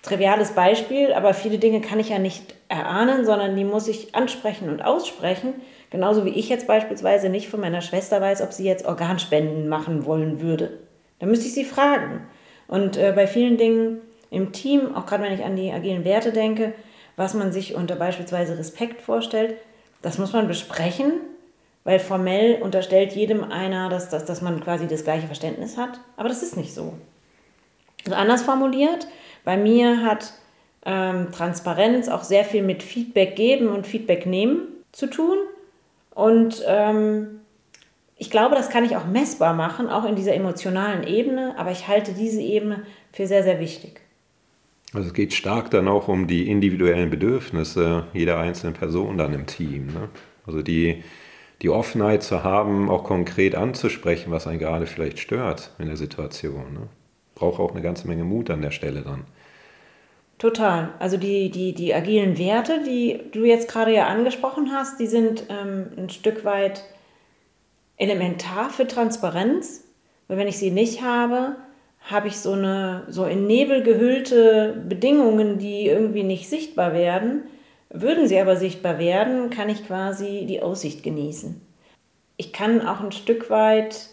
triviales 0.05 0.51
Beispiel, 0.51 1.13
aber 1.13 1.33
viele 1.33 1.57
Dinge 1.57 1.81
kann 1.81 1.99
ich 1.99 2.09
ja 2.09 2.19
nicht 2.19 2.55
erahnen, 2.69 3.25
sondern 3.25 3.55
die 3.55 3.63
muss 3.63 3.87
ich 3.87 4.15
ansprechen 4.15 4.69
und 4.69 4.83
aussprechen. 4.83 5.53
Genauso 5.89 6.25
wie 6.25 6.29
ich 6.29 6.49
jetzt 6.49 6.67
beispielsweise 6.67 7.29
nicht 7.29 7.49
von 7.49 7.59
meiner 7.59 7.81
Schwester 7.81 8.21
weiß, 8.21 8.41
ob 8.41 8.53
sie 8.53 8.65
jetzt 8.65 8.85
Organspenden 8.85 9.67
machen 9.67 10.05
wollen 10.05 10.41
würde. 10.41 10.79
Da 11.19 11.25
müsste 11.25 11.47
ich 11.47 11.53
sie 11.53 11.65
fragen. 11.65 12.21
Und 12.67 12.97
äh, 12.97 13.13
bei 13.15 13.27
vielen 13.27 13.57
Dingen 13.57 14.01
im 14.31 14.51
Team, 14.51 14.95
auch 14.95 15.05
gerade 15.05 15.23
wenn 15.23 15.33
ich 15.33 15.43
an 15.43 15.55
die 15.55 15.71
agilen 15.71 16.03
Werte 16.03 16.31
denke, 16.31 16.73
was 17.15 17.33
man 17.33 17.51
sich 17.51 17.75
unter 17.75 17.95
beispielsweise 17.95 18.57
Respekt 18.57 19.01
vorstellt, 19.01 19.55
das 20.01 20.17
muss 20.17 20.33
man 20.33 20.47
besprechen, 20.47 21.13
weil 21.83 21.99
formell 21.99 22.61
unterstellt 22.61 23.13
jedem 23.13 23.43
einer, 23.43 23.89
dass, 23.89 24.09
dass, 24.09 24.25
dass 24.25 24.41
man 24.41 24.61
quasi 24.61 24.87
das 24.87 25.03
gleiche 25.03 25.27
Verständnis 25.27 25.77
hat. 25.77 25.99
Aber 26.17 26.29
das 26.29 26.43
ist 26.43 26.57
nicht 26.57 26.73
so. 26.73 26.93
Also 28.05 28.15
anders 28.15 28.41
formuliert, 28.41 29.07
bei 29.45 29.57
mir 29.57 30.01
hat 30.03 30.33
ähm, 30.85 31.31
Transparenz 31.31 32.09
auch 32.09 32.23
sehr 32.23 32.43
viel 32.43 32.61
mit 32.61 32.83
Feedback 32.83 33.35
geben 33.35 33.67
und 33.67 33.87
Feedback 33.87 34.25
nehmen 34.25 34.67
zu 34.91 35.07
tun. 35.07 35.37
Und 36.13 36.63
ähm, 36.67 37.39
ich 38.17 38.29
glaube, 38.29 38.55
das 38.55 38.69
kann 38.69 38.85
ich 38.85 38.95
auch 38.95 39.05
messbar 39.05 39.53
machen, 39.53 39.89
auch 39.89 40.05
in 40.05 40.15
dieser 40.15 40.33
emotionalen 40.33 41.05
Ebene, 41.05 41.55
aber 41.57 41.71
ich 41.71 41.87
halte 41.87 42.13
diese 42.13 42.41
Ebene 42.41 42.83
für 43.11 43.27
sehr, 43.27 43.43
sehr 43.43 43.59
wichtig. 43.59 44.01
Also 44.93 45.07
es 45.07 45.13
geht 45.13 45.33
stark 45.33 45.71
dann 45.71 45.89
auch 45.89 46.07
um 46.07 46.27
die 46.27 46.49
individuellen 46.49 47.09
Bedürfnisse 47.09 48.05
jeder 48.13 48.39
einzelnen 48.39 48.73
Person 48.73 49.17
dann 49.17 49.33
im 49.33 49.45
Team. 49.45 49.87
Ne? 49.87 50.07
Also 50.45 50.61
die, 50.61 51.03
die 51.61 51.69
Offenheit 51.69 52.23
zu 52.23 52.45
haben, 52.45 52.89
auch 52.89 53.03
konkret 53.03 53.55
anzusprechen, 53.55 54.31
was 54.31 54.47
einen 54.47 54.59
gerade 54.59 54.85
vielleicht 54.85 55.19
stört 55.19 55.71
in 55.79 55.87
der 55.87 55.97
Situation. 55.97 56.73
Ne? 56.73 56.87
Braucht 57.33 57.59
auch 57.59 57.71
eine 57.71 57.81
ganze 57.81 58.07
Menge 58.07 58.23
Mut 58.23 58.49
an 58.49 58.61
der 58.61 58.71
Stelle 58.71 59.01
dann. 59.01 59.25
Total. 60.37 60.89
Also 60.99 61.17
die, 61.17 61.49
die, 61.49 61.73
die 61.73 61.93
agilen 61.93 62.37
Werte, 62.37 62.83
die 62.83 63.21
du 63.31 63.45
jetzt 63.45 63.69
gerade 63.69 63.93
ja 63.93 64.07
angesprochen 64.07 64.71
hast, 64.73 64.99
die 64.99 65.07
sind 65.07 65.45
ähm, 65.49 65.87
ein 65.97 66.09
Stück 66.09 66.43
weit 66.43 66.83
elementar 67.97 68.69
für 68.69 68.85
Transparenz. 68.85 69.85
Weil 70.27 70.37
wenn 70.37 70.47
ich 70.47 70.57
sie 70.57 70.71
nicht 70.71 71.01
habe, 71.01 71.55
habe 72.01 72.27
ich 72.27 72.37
so 72.37 72.51
eine 72.51 73.03
so 73.07 73.25
in 73.25 73.47
Nebel 73.47 73.81
gehüllte 73.81 74.83
Bedingungen, 74.87 75.57
die 75.57 75.87
irgendwie 75.87 76.23
nicht 76.23 76.49
sichtbar 76.49 76.93
werden. 76.93 77.43
Würden 77.89 78.27
sie 78.27 78.39
aber 78.39 78.57
sichtbar 78.57 78.99
werden, 78.99 79.49
kann 79.49 79.69
ich 79.69 79.87
quasi 79.87 80.45
die 80.47 80.61
Aussicht 80.61 81.01
genießen. 81.01 81.61
Ich 82.35 82.51
kann 82.51 82.85
auch 82.85 82.99
ein 82.99 83.13
Stück 83.13 83.49
weit 83.49 84.09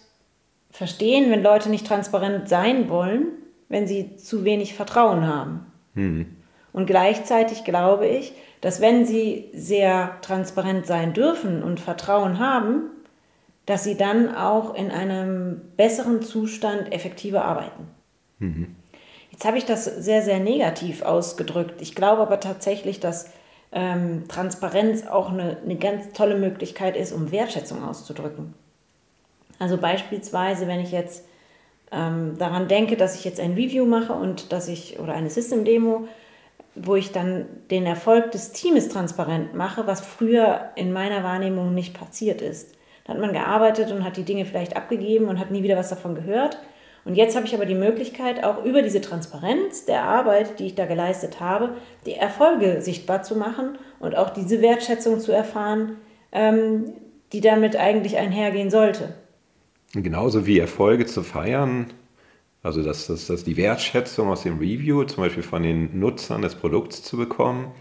verstehen, 0.71 1.31
wenn 1.31 1.43
Leute 1.43 1.69
nicht 1.69 1.87
transparent 1.87 2.49
sein 2.49 2.89
wollen, 2.89 3.27
wenn 3.69 3.89
sie 3.89 4.17
zu 4.17 4.45
wenig 4.45 4.75
Vertrauen 4.75 5.27
haben. 5.27 5.72
Mhm. 5.95 6.37
Und 6.73 6.87
gleichzeitig 6.87 7.65
glaube 7.65 8.07
ich, 8.07 8.33
dass 8.61 8.81
wenn 8.81 9.05
sie 9.05 9.51
sehr 9.53 10.19
transparent 10.23 10.87
sein 10.87 11.13
dürfen 11.13 11.63
und 11.63 11.81
Vertrauen 11.81 12.39
haben, 12.39 12.91
dass 13.67 13.85
sie 13.85 13.97
dann 13.97 14.35
auch 14.35 14.75
in 14.75 14.91
einem 14.91 15.61
besseren 15.77 16.23
Zustand 16.23 16.93
effektiver 16.93 17.45
arbeiten. 17.45 17.89
Mhm. 18.39 18.77
Jetzt 19.31 19.45
habe 19.45 19.59
ich 19.59 19.65
das 19.65 19.85
sehr, 19.85 20.23
sehr 20.23 20.41
negativ 20.41 21.03
ausgedrückt. 21.03 21.81
Ich 21.81 21.95
glaube 21.95 22.23
aber 22.23 22.41
tatsächlich, 22.41 23.01
dass 23.01 23.31
ähm, 23.73 24.29
Transparenz 24.29 25.07
auch 25.07 25.31
eine, 25.31 25.59
eine 25.65 25.77
ganz 25.77 26.13
tolle 26.13 26.37
Möglichkeit 26.37 26.97
ist, 26.97 27.13
um 27.13 27.33
Wertschätzung 27.33 27.83
auszudrücken. 27.83 28.55
Also 29.59 29.79
beispielsweise, 29.79 30.67
wenn 30.67 30.81
ich 30.81 30.93
jetzt 30.93 31.25
ähm, 31.93 32.37
daran 32.39 32.69
denke, 32.69 32.97
dass 32.97 33.17
ich 33.17 33.25
jetzt 33.25 33.39
ein 33.39 33.53
Review 33.53 33.85
mache 33.85 34.13
und 34.15 34.53
dass 34.53 34.69
ich 34.69 34.99
oder 34.99 35.13
eine 35.13 35.31
System-Demo, 35.31 36.09
wo 36.75 36.97
ich 36.97 37.13
dann 37.13 37.47
den 37.71 37.85
Erfolg 37.85 38.31
des 38.33 38.53
Teams 38.53 38.89
transparent 38.89 39.55
mache, 39.55 39.87
was 39.87 40.01
früher 40.01 40.71
in 40.75 40.93
meiner 40.93 41.23
Wahrnehmung 41.23 41.75
nicht 41.75 41.99
passiert 41.99 42.41
ist. 42.41 42.75
Da 43.05 43.13
hat 43.13 43.21
man 43.21 43.33
gearbeitet 43.33 43.93
und 43.93 44.05
hat 44.05 44.17
die 44.17 44.23
Dinge 44.23 44.47
vielleicht 44.47 44.77
abgegeben 44.77 45.29
und 45.29 45.39
hat 45.39 45.51
nie 45.51 45.63
wieder 45.63 45.77
was 45.77 45.91
davon 45.91 46.15
gehört. 46.15 46.59
Und 47.05 47.17
jetzt 47.17 47.35
habe 47.35 47.47
ich 47.47 47.55
aber 47.55 47.67
die 47.67 47.75
Möglichkeit, 47.75 48.45
auch 48.45 48.65
über 48.65 48.81
diese 48.81 49.01
Transparenz 49.01 49.85
der 49.87 50.05
Arbeit, 50.05 50.61
die 50.61 50.67
ich 50.67 50.77
da 50.77 50.87
geleistet 50.87 51.41
habe, 51.41 51.77
die 52.07 52.15
Erfolge 52.15 52.81
sichtbar 52.81 53.23
zu 53.23 53.35
machen 53.35 53.77
und 53.99 54.17
auch 54.17 54.31
diese 54.31 54.63
Wertschätzung 54.63 55.19
zu 55.19 55.33
erfahren, 55.33 55.97
ähm, 56.31 56.93
die 57.33 57.41
damit 57.41 57.77
eigentlich 57.77 58.19
einhergehen 58.19 58.71
sollte. 58.71 59.15
Genauso 59.95 60.47
wie 60.47 60.59
Erfolge 60.59 61.07
zu 61.07 61.23
feiern, 61.23 61.93
also 62.63 62.83
dass, 62.83 63.09
dass, 63.09 63.27
dass 63.27 63.45
die 63.45 63.57
Wertschätzung 63.57 64.29
aus 64.29 64.43
dem 64.43 64.59
Review, 64.59 65.05
zum 65.05 65.25
Beispiel 65.25 65.43
von 65.43 65.63
den 65.63 65.99
Nutzern 65.99 66.43
des 66.43 66.55
Produkts 66.55 67.03
zu 67.03 67.17
bekommen, 67.17 67.73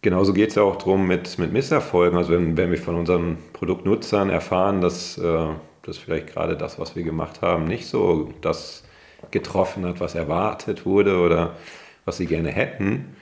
Genauso 0.00 0.32
geht 0.32 0.50
es 0.50 0.54
ja 0.54 0.62
auch 0.62 0.76
darum 0.76 1.08
mit, 1.08 1.38
mit 1.38 1.52
Misserfolgen. 1.52 2.16
Also 2.16 2.32
wenn, 2.32 2.56
wenn 2.56 2.70
wir 2.70 2.78
von 2.78 2.94
unseren 2.94 3.36
Produktnutzern 3.52 4.30
erfahren, 4.30 4.80
dass, 4.80 5.18
äh, 5.18 5.48
das 5.82 5.98
vielleicht 5.98 6.28
gerade 6.28 6.56
das, 6.56 6.78
was 6.78 6.94
wir 6.94 7.02
gemacht 7.02 7.42
haben, 7.42 7.64
nicht 7.64 7.86
so 7.86 8.32
das 8.40 8.84
getroffen 9.32 9.84
hat, 9.84 9.98
was 9.98 10.14
erwartet 10.14 10.86
wurde 10.86 11.18
oder 11.18 11.56
was 12.04 12.18
sie 12.18 12.26
gerne 12.26 12.50
hätten, 12.50 13.16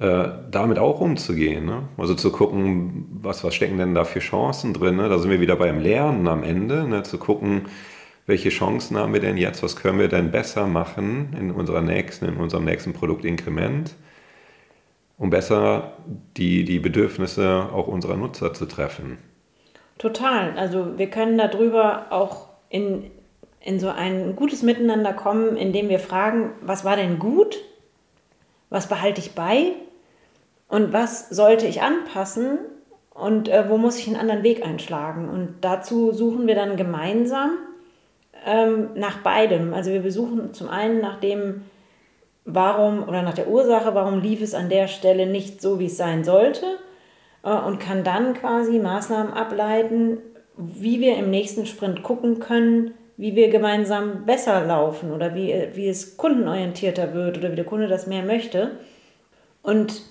äh, 0.00 0.28
damit 0.50 0.78
auch 0.78 1.00
umzugehen. 1.00 1.64
Ne? 1.66 1.88
Also 1.96 2.14
zu 2.14 2.30
gucken, 2.30 3.08
was, 3.20 3.42
was 3.42 3.54
stecken 3.54 3.78
denn 3.78 3.96
da 3.96 4.04
für 4.04 4.20
Chancen 4.20 4.72
drin. 4.72 4.96
Ne? 4.96 5.08
Da 5.08 5.18
sind 5.18 5.28
wir 5.28 5.40
wieder 5.40 5.56
beim 5.56 5.80
Lernen 5.80 6.28
am 6.28 6.44
Ende, 6.44 6.86
ne? 6.86 7.02
zu 7.02 7.18
gucken, 7.18 7.62
welche 8.26 8.50
Chancen 8.50 8.96
haben 8.96 9.12
wir 9.12 9.20
denn 9.20 9.36
jetzt, 9.36 9.60
was 9.62 9.74
können 9.74 9.98
wir 9.98 10.06
denn 10.06 10.30
besser 10.30 10.68
machen 10.68 11.34
in, 11.36 11.50
unserer 11.50 11.80
nächsten, 11.80 12.26
in 12.26 12.36
unserem 12.36 12.64
nächsten 12.64 12.92
Produktinkrement, 12.92 13.96
um 15.16 15.30
besser 15.30 15.94
die, 16.36 16.64
die 16.64 16.78
Bedürfnisse 16.78 17.68
auch 17.72 17.88
unserer 17.88 18.16
Nutzer 18.16 18.54
zu 18.54 18.66
treffen. 18.66 19.18
Total. 19.96 20.56
Also 20.56 20.96
wir 20.96 21.10
können 21.10 21.38
darüber 21.38 22.06
auch 22.10 22.50
in, 22.68 23.10
in 23.60 23.80
so 23.80 23.88
ein 23.88 24.36
gutes 24.36 24.62
Miteinander 24.62 25.12
kommen, 25.12 25.56
indem 25.56 25.88
wir 25.88 25.98
fragen, 25.98 26.50
was 26.60 26.84
war 26.84 26.94
denn 26.94 27.18
gut, 27.18 27.58
was 28.70 28.88
behalte 28.88 29.20
ich 29.20 29.32
bei 29.32 29.72
und 30.68 30.92
was 30.92 31.28
sollte 31.30 31.66
ich 31.66 31.82
anpassen 31.82 32.58
und 33.18 33.48
äh, 33.48 33.68
wo 33.68 33.78
muss 33.78 33.98
ich 33.98 34.06
einen 34.06 34.16
anderen 34.16 34.42
Weg 34.42 34.64
einschlagen. 34.64 35.28
Und 35.28 35.56
dazu 35.62 36.12
suchen 36.12 36.46
wir 36.46 36.54
dann 36.54 36.76
gemeinsam 36.76 37.52
ähm, 38.46 38.90
nach 38.94 39.18
beidem. 39.18 39.74
Also 39.74 39.90
wir 39.90 40.02
besuchen 40.02 40.54
zum 40.54 40.68
einen 40.68 41.00
nach 41.00 41.18
dem, 41.18 41.62
warum 42.44 43.08
oder 43.08 43.22
nach 43.22 43.34
der 43.34 43.48
Ursache, 43.48 43.94
warum 43.94 44.20
lief 44.20 44.40
es 44.40 44.54
an 44.54 44.68
der 44.68 44.86
Stelle 44.86 45.26
nicht 45.26 45.60
so, 45.60 45.80
wie 45.80 45.86
es 45.86 45.96
sein 45.96 46.22
sollte 46.22 46.66
äh, 47.42 47.50
und 47.50 47.80
kann 47.80 48.04
dann 48.04 48.34
quasi 48.34 48.78
Maßnahmen 48.78 49.32
ableiten, 49.32 50.18
wie 50.56 51.00
wir 51.00 51.16
im 51.16 51.30
nächsten 51.30 51.66
Sprint 51.66 52.02
gucken 52.02 52.38
können, 52.38 52.94
wie 53.16 53.34
wir 53.34 53.48
gemeinsam 53.48 54.26
besser 54.26 54.64
laufen 54.64 55.12
oder 55.12 55.34
wie, 55.34 55.52
wie 55.74 55.88
es 55.88 56.16
kundenorientierter 56.16 57.14
wird 57.14 57.38
oder 57.38 57.50
wie 57.50 57.56
der 57.56 57.64
Kunde 57.64 57.88
das 57.88 58.06
mehr 58.06 58.22
möchte. 58.22 58.72
Und 59.62 60.02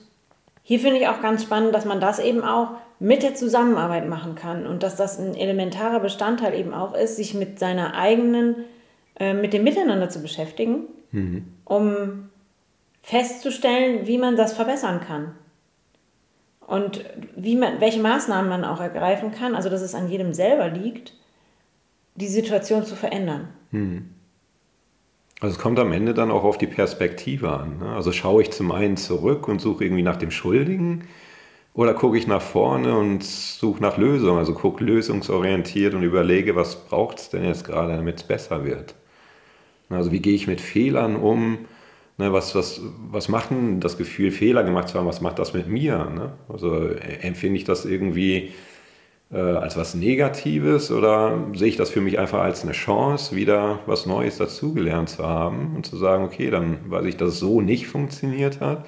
hier 0.67 0.81
finde 0.81 0.99
ich 0.99 1.07
auch 1.07 1.21
ganz 1.21 1.43
spannend, 1.43 1.73
dass 1.73 1.85
man 1.85 2.01
das 2.01 2.19
eben 2.19 2.43
auch 2.43 2.71
mit 2.99 3.23
der 3.23 3.35
Zusammenarbeit 3.35 4.05
machen 4.05 4.35
kann 4.35 4.67
und 4.67 4.83
dass 4.83 4.97
das 4.97 5.17
ein 5.17 5.33
elementarer 5.33 6.01
Bestandteil 6.01 6.53
eben 6.53 6.73
auch 6.73 6.93
ist, 6.93 7.15
sich 7.15 7.33
mit 7.33 7.57
seiner 7.57 7.95
eigenen, 7.95 8.65
äh, 9.17 9.33
mit 9.33 9.53
dem 9.53 9.63
Miteinander 9.63 10.09
zu 10.09 10.21
beschäftigen, 10.21 10.81
mhm. 11.13 11.45
um 11.63 12.27
festzustellen, 13.01 14.07
wie 14.07 14.17
man 14.17 14.35
das 14.35 14.51
verbessern 14.51 14.99
kann. 14.99 15.35
Und 16.59 17.05
wie 17.37 17.55
man, 17.55 17.79
welche 17.79 18.01
Maßnahmen 18.01 18.49
man 18.49 18.65
auch 18.65 18.81
ergreifen 18.81 19.31
kann, 19.31 19.55
also 19.55 19.69
dass 19.69 19.81
es 19.81 19.95
an 19.95 20.09
jedem 20.09 20.33
selber 20.33 20.67
liegt, 20.67 21.13
die 22.15 22.27
Situation 22.27 22.83
zu 22.83 22.97
verändern. 22.97 23.47
Hm. 23.71 24.09
Also 25.39 25.55
es 25.55 25.61
kommt 25.61 25.79
am 25.79 25.91
Ende 25.91 26.13
dann 26.13 26.31
auch 26.31 26.43
auf 26.43 26.57
die 26.57 26.67
Perspektive 26.67 27.51
an. 27.51 27.79
Ne? 27.79 27.89
Also 27.89 28.11
schaue 28.11 28.41
ich 28.41 28.51
zum 28.51 28.71
einen 28.71 28.97
zurück 28.97 29.47
und 29.47 29.59
suche 29.61 29.85
irgendwie 29.85 30.03
nach 30.03 30.17
dem 30.17 30.31
Schuldigen 30.31 31.03
oder 31.73 31.93
gucke 31.93 32.17
ich 32.17 32.25
nach 32.25 32.41
vorne 32.41 32.97
und 32.97 33.23
suche 33.23 33.81
nach 33.81 33.97
Lösungen. 33.97 34.39
Also 34.39 34.53
gucke 34.53 34.83
lösungsorientiert 34.83 35.93
und 35.93 36.01
überlege, 36.01 36.55
was 36.55 36.87
braucht 36.87 37.19
es 37.19 37.29
denn 37.29 37.45
jetzt 37.45 37.65
gerade, 37.65 37.95
damit 37.95 38.17
es 38.17 38.23
besser 38.23 38.65
wird. 38.65 38.95
Also 39.89 40.11
wie 40.11 40.19
gehe 40.21 40.33
ich 40.33 40.47
mit 40.47 40.59
Fehlern 40.59 41.15
um? 41.15 41.59
Ne, 42.17 42.33
was, 42.33 42.55
was, 42.55 42.81
was 43.11 43.29
macht 43.29 43.51
denn 43.51 43.79
das 43.79 43.97
Gefühl, 43.97 44.31
Fehler 44.31 44.63
gemacht 44.63 44.89
zu 44.89 44.97
haben, 44.97 45.05
was 45.05 45.21
macht 45.21 45.37
das 45.37 45.53
mit 45.53 45.67
mir? 45.67 46.05
Ne? 46.05 46.33
Also 46.49 46.87
äh, 46.87 47.19
empfinde 47.21 47.57
ich 47.59 47.63
das 47.63 47.85
irgendwie 47.85 48.53
äh, 49.31 49.37
als 49.37 49.75
was 49.75 49.93
Negatives 49.93 50.91
oder 50.91 51.37
sehe 51.53 51.67
ich 51.67 51.75
das 51.75 51.89
für 51.89 52.01
mich 52.01 52.17
einfach 52.19 52.39
als 52.39 52.63
eine 52.63 52.71
Chance, 52.71 53.35
wieder 53.35 53.79
was 53.85 54.05
Neues 54.05 54.37
dazugelernt 54.37 55.09
zu 55.09 55.23
haben 55.25 55.75
und 55.75 55.85
zu 55.85 55.97
sagen, 55.97 56.23
okay, 56.23 56.49
dann 56.49 56.89
weiß 56.89 57.05
ich, 57.05 57.17
dass 57.17 57.29
es 57.29 57.39
so 57.39 57.61
nicht 57.61 57.87
funktioniert 57.87 58.61
hat, 58.61 58.85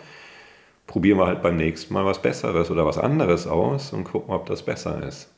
probieren 0.87 1.17
wir 1.17 1.27
halt 1.27 1.41
beim 1.41 1.57
nächsten 1.57 1.93
Mal 1.93 2.05
was 2.05 2.21
Besseres 2.21 2.71
oder 2.71 2.85
was 2.85 2.97
anderes 2.97 3.47
aus 3.47 3.93
und 3.93 4.05
gucken, 4.05 4.33
ob 4.33 4.45
das 4.45 4.63
besser 4.63 5.03
ist. 5.05 5.29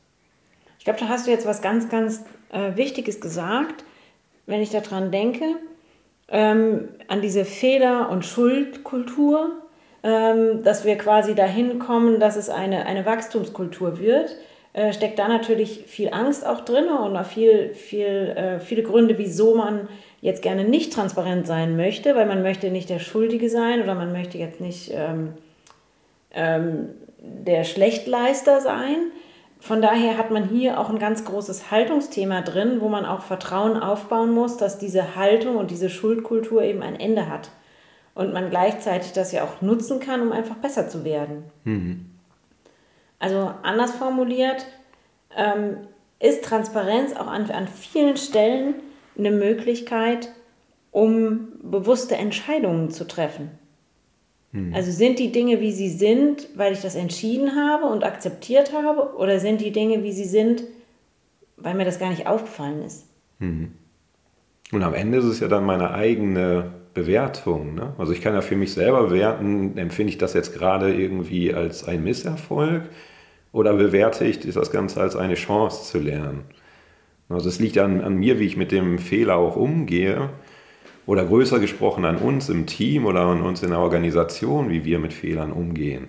Ich 0.78 0.84
glaube, 0.84 1.00
da 1.00 1.08
hast 1.08 1.26
du 1.26 1.30
jetzt 1.30 1.46
was 1.46 1.62
ganz, 1.62 1.88
ganz 1.88 2.24
äh, 2.50 2.76
Wichtiges 2.76 3.20
gesagt, 3.20 3.84
wenn 4.46 4.60
ich 4.60 4.70
daran 4.70 5.12
denke, 5.12 5.44
ähm, 6.28 6.88
an 7.08 7.20
diese 7.20 7.44
Fehler- 7.44 8.08
und 8.10 8.24
Schuldkultur, 8.24 9.50
ähm, 10.02 10.62
dass 10.64 10.84
wir 10.84 10.96
quasi 10.96 11.34
dahin 11.34 11.78
kommen, 11.78 12.18
dass 12.18 12.36
es 12.36 12.48
eine, 12.48 12.86
eine 12.86 13.04
Wachstumskultur 13.04 13.98
wird 13.98 14.36
äh, 14.74 14.92
steckt 14.92 15.18
da 15.18 15.28
natürlich 15.28 15.84
viel 15.86 16.08
Angst 16.12 16.46
auch 16.46 16.60
drin 16.60 16.88
und 16.88 17.16
auch 17.16 17.26
viel, 17.26 17.74
viel, 17.74 18.34
äh, 18.36 18.60
viele 18.60 18.82
Gründe, 18.82 19.18
wieso 19.18 19.54
man 19.54 19.88
jetzt 20.22 20.40
gerne 20.40 20.64
nicht 20.64 20.92
transparent 20.92 21.46
sein 21.46 21.76
möchte, 21.76 22.14
weil 22.14 22.26
man 22.26 22.42
möchte 22.42 22.70
nicht 22.70 22.88
der 22.88 22.98
Schuldige 22.98 23.50
sein 23.50 23.82
oder 23.82 23.94
man 23.94 24.12
möchte 24.12 24.38
jetzt 24.38 24.60
nicht 24.60 24.90
ähm, 24.94 25.34
ähm, 26.30 26.88
der 27.18 27.64
Schlechtleister 27.64 28.60
sein. 28.60 29.10
Von 29.60 29.82
daher 29.82 30.16
hat 30.16 30.30
man 30.30 30.48
hier 30.48 30.80
auch 30.80 30.88
ein 30.88 30.98
ganz 30.98 31.24
großes 31.24 31.70
Haltungsthema 31.70 32.40
drin, 32.40 32.80
wo 32.80 32.88
man 32.88 33.04
auch 33.04 33.22
Vertrauen 33.22 33.76
aufbauen 33.76 34.32
muss, 34.32 34.56
dass 34.56 34.78
diese 34.78 35.16
Haltung 35.16 35.56
und 35.56 35.70
diese 35.70 35.90
Schuldkultur 35.90 36.62
eben 36.62 36.82
ein 36.82 36.98
Ende 36.98 37.28
hat. 37.28 37.50
Und 38.14 38.32
man 38.32 38.50
gleichzeitig 38.50 39.12
das 39.12 39.32
ja 39.32 39.44
auch 39.44 39.60
nutzen 39.60 40.00
kann, 40.00 40.20
um 40.22 40.32
einfach 40.32 40.56
besser 40.56 40.88
zu 40.88 41.04
werden. 41.04 41.44
Mhm. 41.64 42.11
Also 43.22 43.52
anders 43.62 43.92
formuliert, 43.92 44.66
ähm, 45.36 45.76
ist 46.18 46.44
Transparenz 46.44 47.14
auch 47.14 47.28
an, 47.28 47.48
an 47.52 47.68
vielen 47.68 48.16
Stellen 48.16 48.74
eine 49.16 49.30
Möglichkeit, 49.30 50.28
um 50.90 51.52
bewusste 51.62 52.16
Entscheidungen 52.16 52.90
zu 52.90 53.06
treffen. 53.06 53.52
Hm. 54.50 54.74
Also 54.74 54.90
sind 54.90 55.20
die 55.20 55.30
Dinge, 55.30 55.60
wie 55.60 55.70
sie 55.70 55.88
sind, 55.88 56.48
weil 56.56 56.72
ich 56.72 56.80
das 56.80 56.96
entschieden 56.96 57.54
habe 57.54 57.86
und 57.86 58.02
akzeptiert 58.02 58.72
habe, 58.72 59.14
oder 59.16 59.38
sind 59.38 59.60
die 59.60 59.70
Dinge, 59.70 60.02
wie 60.02 60.12
sie 60.12 60.24
sind, 60.24 60.64
weil 61.56 61.74
mir 61.74 61.84
das 61.84 62.00
gar 62.00 62.10
nicht 62.10 62.26
aufgefallen 62.26 62.82
ist? 62.82 63.06
Hm. 63.38 63.70
Und 64.72 64.82
am 64.82 64.94
Ende 64.94 65.18
ist 65.18 65.26
es 65.26 65.38
ja 65.38 65.46
dann 65.46 65.64
meine 65.64 65.92
eigene 65.92 66.72
Bewertung. 66.92 67.76
Ne? 67.76 67.94
Also 67.98 68.12
ich 68.12 68.20
kann 68.20 68.34
ja 68.34 68.40
für 68.40 68.56
mich 68.56 68.72
selber 68.72 69.04
bewerten, 69.04 69.78
empfinde 69.78 70.10
ich 70.10 70.18
das 70.18 70.34
jetzt 70.34 70.52
gerade 70.54 70.92
irgendwie 70.92 71.54
als 71.54 71.86
ein 71.86 72.02
Misserfolg 72.02 72.90
oder 73.52 73.74
bewerte 73.74 74.24
ich 74.24 74.40
das 74.40 74.70
Ganze 74.70 75.00
als 75.00 75.14
eine 75.14 75.34
Chance 75.34 75.84
zu 75.84 75.98
lernen? 75.98 76.44
Also 77.28 77.48
es 77.48 77.60
liegt 77.60 77.78
an, 77.78 78.00
an 78.00 78.16
mir, 78.16 78.38
wie 78.38 78.46
ich 78.46 78.56
mit 78.56 78.72
dem 78.72 78.98
Fehler 78.98 79.36
auch 79.36 79.56
umgehe. 79.56 80.30
Oder 81.06 81.24
größer 81.24 81.58
gesprochen 81.58 82.04
an 82.04 82.16
uns 82.16 82.48
im 82.48 82.66
Team 82.66 83.06
oder 83.06 83.22
an 83.22 83.42
uns 83.42 83.62
in 83.62 83.70
der 83.70 83.80
Organisation, 83.80 84.70
wie 84.70 84.84
wir 84.84 84.98
mit 84.98 85.12
Fehlern 85.12 85.52
umgehen. 85.52 86.08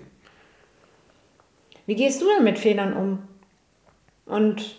Wie 1.85 1.95
gehst 1.95 2.21
du 2.21 2.25
denn 2.35 2.43
mit 2.43 2.59
Fehlern 2.59 2.93
um? 2.93 3.19
Und 4.25 4.77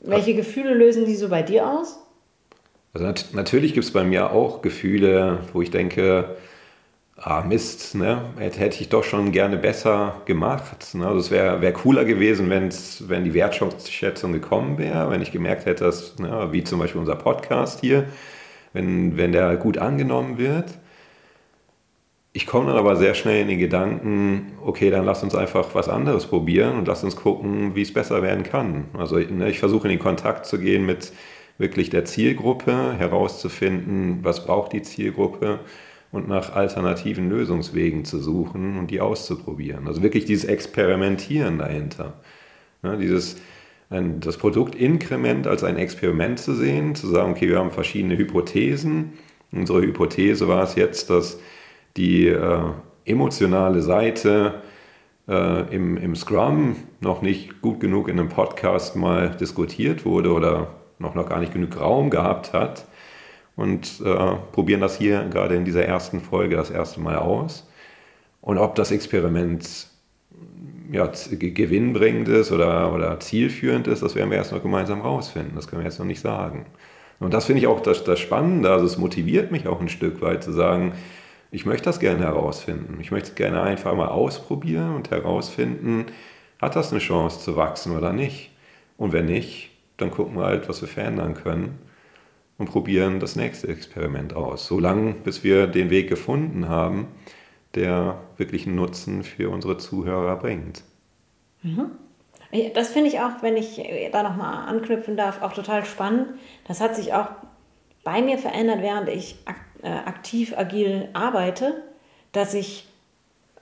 welche 0.00 0.34
Gefühle 0.34 0.74
lösen 0.74 1.04
die 1.04 1.14
so 1.14 1.28
bei 1.28 1.42
dir 1.42 1.68
aus? 1.68 1.98
Also 2.92 3.06
nat 3.06 3.28
natürlich 3.32 3.74
gibt 3.74 3.84
es 3.84 3.92
bei 3.92 4.02
mir 4.02 4.32
auch 4.32 4.62
Gefühle, 4.62 5.40
wo 5.52 5.62
ich 5.62 5.70
denke, 5.70 6.36
ah 7.22 7.42
Mist, 7.42 7.94
ne? 7.94 8.30
hätte, 8.38 8.80
ich 8.80 8.88
doch 8.88 9.04
schon 9.04 9.30
gerne 9.30 9.58
besser 9.58 10.22
gemacht. 10.24 10.94
Ne? 10.94 11.06
Also 11.06 11.18
es 11.20 11.30
wäre 11.30 11.60
wär 11.60 11.72
cooler 11.72 12.04
gewesen, 12.04 12.48
wenn's, 12.48 13.04
wenn 13.08 13.24
die 13.24 13.34
Wertschätzung 13.34 14.32
gekommen 14.32 14.78
wäre, 14.78 15.10
wenn 15.10 15.20
ich 15.20 15.30
gemerkt 15.30 15.66
hätte, 15.66 15.84
dass, 15.84 16.18
ne, 16.18 16.48
wie 16.52 16.64
zum 16.64 16.78
Beispiel 16.78 17.00
unser 17.00 17.16
Podcast 17.16 17.80
hier, 17.80 18.06
wenn, 18.72 19.16
wenn 19.18 19.32
der 19.32 19.56
gut 19.56 19.76
angenommen 19.78 20.38
wird. 20.38 20.78
Ich 22.32 22.46
komme 22.46 22.68
dann 22.68 22.78
aber 22.78 22.96
sehr 22.96 23.14
schnell 23.14 23.42
in 23.42 23.48
den 23.48 23.58
Gedanken, 23.58 24.52
okay, 24.64 24.88
dann 24.90 25.04
lass 25.04 25.22
uns 25.22 25.34
einfach 25.34 25.74
was 25.74 25.88
anderes 25.88 26.26
probieren 26.26 26.78
und 26.78 26.86
lass 26.86 27.02
uns 27.04 27.16
gucken, 27.16 27.74
wie 27.74 27.82
es 27.82 27.92
besser 27.92 28.22
werden 28.22 28.44
kann. 28.44 28.86
Also 28.96 29.18
ne, 29.18 29.50
ich 29.50 29.58
versuche 29.58 29.88
in 29.88 29.90
den 29.90 29.98
Kontakt 29.98 30.46
zu 30.46 30.58
gehen 30.58 30.86
mit 30.86 31.12
wirklich 31.58 31.90
der 31.90 32.06
Zielgruppe, 32.06 32.94
herauszufinden, 32.96 34.20
was 34.22 34.46
braucht 34.46 34.72
die 34.72 34.80
Zielgruppe 34.82 35.58
und 36.12 36.28
nach 36.28 36.54
alternativen 36.54 37.28
Lösungswegen 37.28 38.04
zu 38.04 38.18
suchen 38.18 38.78
und 38.78 38.90
die 38.90 39.00
auszuprobieren. 39.00 39.86
Also 39.86 40.02
wirklich 40.02 40.24
dieses 40.24 40.44
Experimentieren 40.44 41.58
dahinter. 41.58 42.14
Ja, 42.82 42.96
dieses, 42.96 43.36
ein, 43.90 44.20
das 44.20 44.36
Produktinkrement 44.36 45.46
als 45.46 45.62
ein 45.62 45.76
Experiment 45.76 46.38
zu 46.38 46.54
sehen, 46.54 46.94
zu 46.94 47.06
sagen, 47.06 47.32
okay, 47.32 47.48
wir 47.48 47.58
haben 47.58 47.70
verschiedene 47.70 48.16
Hypothesen. 48.16 49.12
Unsere 49.52 49.82
Hypothese 49.82 50.48
war 50.48 50.64
es 50.64 50.74
jetzt, 50.74 51.10
dass 51.10 51.38
die 51.96 52.26
äh, 52.26 52.60
emotionale 53.04 53.82
Seite 53.82 54.62
äh, 55.28 55.74
im, 55.74 55.96
im 55.96 56.16
Scrum 56.16 56.76
noch 57.00 57.22
nicht 57.22 57.60
gut 57.60 57.80
genug 57.80 58.08
in 58.08 58.18
einem 58.18 58.28
Podcast 58.28 58.96
mal 58.96 59.30
diskutiert 59.30 60.04
wurde 60.04 60.32
oder 60.32 60.74
noch, 60.98 61.14
noch 61.14 61.28
gar 61.28 61.40
nicht 61.40 61.52
genug 61.52 61.80
Raum 61.80 62.10
gehabt 62.10 62.52
hat 62.52 62.86
und 63.60 64.00
äh, 64.02 64.36
probieren 64.52 64.80
das 64.80 64.96
hier 64.96 65.28
gerade 65.30 65.54
in 65.54 65.66
dieser 65.66 65.84
ersten 65.84 66.20
Folge 66.20 66.56
das 66.56 66.70
erste 66.70 66.98
Mal 66.98 67.16
aus. 67.16 67.68
Und 68.40 68.56
ob 68.56 68.74
das 68.74 68.90
Experiment 68.90 69.86
ja, 70.90 71.12
gewinnbringend 71.28 72.28
ist 72.28 72.52
oder, 72.52 72.90
oder 72.94 73.20
zielführend 73.20 73.86
ist, 73.86 74.02
das 74.02 74.14
werden 74.14 74.30
wir 74.30 74.38
erst 74.38 74.52
noch 74.52 74.62
gemeinsam 74.62 75.02
rausfinden. 75.02 75.56
Das 75.56 75.68
können 75.68 75.82
wir 75.82 75.86
jetzt 75.86 75.98
noch 75.98 76.06
nicht 76.06 76.22
sagen. 76.22 76.64
Und 77.18 77.34
das 77.34 77.44
finde 77.44 77.60
ich 77.60 77.66
auch 77.66 77.80
das, 77.80 78.02
das 78.02 78.18
Spannende. 78.18 78.70
Also 78.70 78.86
es 78.86 78.96
motiviert 78.96 79.52
mich 79.52 79.68
auch 79.68 79.82
ein 79.82 79.90
Stück 79.90 80.22
weit 80.22 80.42
zu 80.42 80.52
sagen, 80.52 80.94
ich 81.50 81.66
möchte 81.66 81.84
das 81.84 82.00
gerne 82.00 82.24
herausfinden. 82.24 82.96
Ich 83.02 83.10
möchte 83.10 83.28
es 83.28 83.34
gerne 83.34 83.60
einfach 83.60 83.94
mal 83.94 84.08
ausprobieren 84.08 84.94
und 84.94 85.10
herausfinden, 85.10 86.06
hat 86.62 86.76
das 86.76 86.92
eine 86.92 87.00
Chance 87.00 87.40
zu 87.40 87.56
wachsen 87.56 87.94
oder 87.94 88.14
nicht. 88.14 88.52
Und 88.96 89.12
wenn 89.12 89.26
nicht, 89.26 89.70
dann 89.98 90.10
gucken 90.10 90.38
wir 90.38 90.44
halt, 90.44 90.66
was 90.66 90.80
wir 90.80 90.88
verändern 90.88 91.34
können 91.34 91.89
und 92.60 92.70
probieren 92.70 93.20
das 93.20 93.36
nächste 93.36 93.68
Experiment 93.68 94.36
aus. 94.36 94.66
So 94.66 94.78
lange, 94.78 95.14
bis 95.14 95.42
wir 95.42 95.66
den 95.66 95.88
Weg 95.88 96.10
gefunden 96.10 96.68
haben, 96.68 97.08
der 97.74 98.20
wirklich 98.36 98.66
einen 98.66 98.76
Nutzen 98.76 99.24
für 99.24 99.48
unsere 99.48 99.78
Zuhörer 99.78 100.36
bringt. 100.36 100.82
Mhm. 101.62 101.90
Das 102.74 102.90
finde 102.90 103.08
ich 103.08 103.20
auch, 103.20 103.42
wenn 103.42 103.56
ich 103.56 103.80
da 104.12 104.22
nochmal 104.22 104.68
anknüpfen 104.68 105.16
darf, 105.16 105.40
auch 105.40 105.54
total 105.54 105.86
spannend. 105.86 106.34
Das 106.68 106.82
hat 106.82 106.96
sich 106.96 107.14
auch 107.14 107.28
bei 108.04 108.20
mir 108.20 108.36
verändert, 108.36 108.82
während 108.82 109.08
ich 109.08 109.36
äh, 109.82 109.88
aktiv 109.88 110.52
agil 110.56 111.08
arbeite, 111.14 111.82
dass 112.32 112.52
ich 112.52 112.88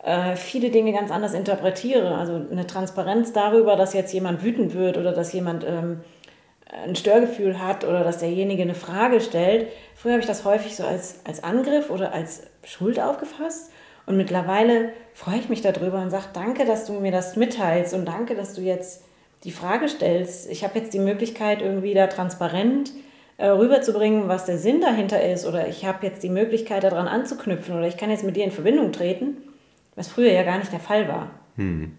äh, 0.03 0.35
viele 0.35 0.71
Dinge 0.71 0.93
ganz 0.93 1.13
anders 1.13 1.35
interpretiere. 1.35 2.17
Also 2.17 2.47
eine 2.51 2.67
Transparenz 2.67 3.33
darüber, 3.33 3.77
dass 3.77 3.95
jetzt 3.95 4.13
jemand 4.13 4.43
wütend 4.43 4.75
wird 4.75 4.97
oder 4.97 5.13
dass 5.13 5.33
jemand 5.33 5.65
ähm, 5.65 6.01
ein 6.69 6.97
Störgefühl 6.97 7.63
hat 7.63 7.85
oder 7.85 8.05
dass 8.05 8.19
derjenige 8.19 8.63
eine 8.63 8.75
Frage 8.75 9.21
stellt. 9.21 9.69
Früher 9.95 10.13
habe 10.13 10.21
ich 10.21 10.29
das 10.29 10.45
häufig 10.45 10.77
so 10.77 10.85
als, 10.85 11.21
als 11.25 11.43
Angriff 11.43 11.91
oder 11.91 12.13
als 12.13 12.43
Schuld 12.65 13.01
aufgefasst. 13.01 13.71
Und 14.07 14.17
mittlerweile 14.17 14.93
freue 15.15 15.39
ich 15.39 15.49
mich 15.49 15.61
darüber 15.61 16.01
und 16.01 16.11
sage, 16.11 16.27
danke, 16.33 16.65
dass 16.65 16.87
du 16.87 16.95
mir 16.95 17.13
das 17.13 17.37
mitteilst 17.37 17.95
und 17.95 18.07
danke, 18.07 18.35
dass 18.35 18.55
du 18.55 18.63
jetzt 18.63 19.05
die 19.45 19.51
Frage 19.51 19.89
stellst. 19.89 20.51
Ich 20.51 20.65
habe 20.65 20.79
jetzt 20.79 20.95
die 20.95 20.99
Möglichkeit, 20.99 21.63
irgendwie 21.63 21.95
da 21.95 22.07
transparent 22.07 22.93
äh, 23.37 23.49
rüberzubringen, 23.49 24.29
was 24.29 24.47
der 24.47 24.59
Sinn 24.59 24.81
dahinter 24.81 25.23
ist. 25.23 25.47
Oder 25.47 25.69
ich 25.69 25.85
habe 25.85 26.07
jetzt 26.07 26.23
die 26.23 26.31
Möglichkeit, 26.31 26.85
daran 26.85 27.07
anzuknüpfen. 27.07 27.77
Oder 27.77 27.87
ich 27.87 27.97
kann 27.97 28.11
jetzt 28.11 28.25
mit 28.25 28.37
dir 28.37 28.45
in 28.45 28.51
Verbindung 28.51 28.93
treten, 28.93 29.37
was 29.95 30.09
früher 30.09 30.33
ja 30.33 30.43
gar 30.43 30.59
nicht 30.59 30.73
der 30.73 30.81
Fall 30.81 31.09
war. 31.09 31.31
Hm. 31.57 31.97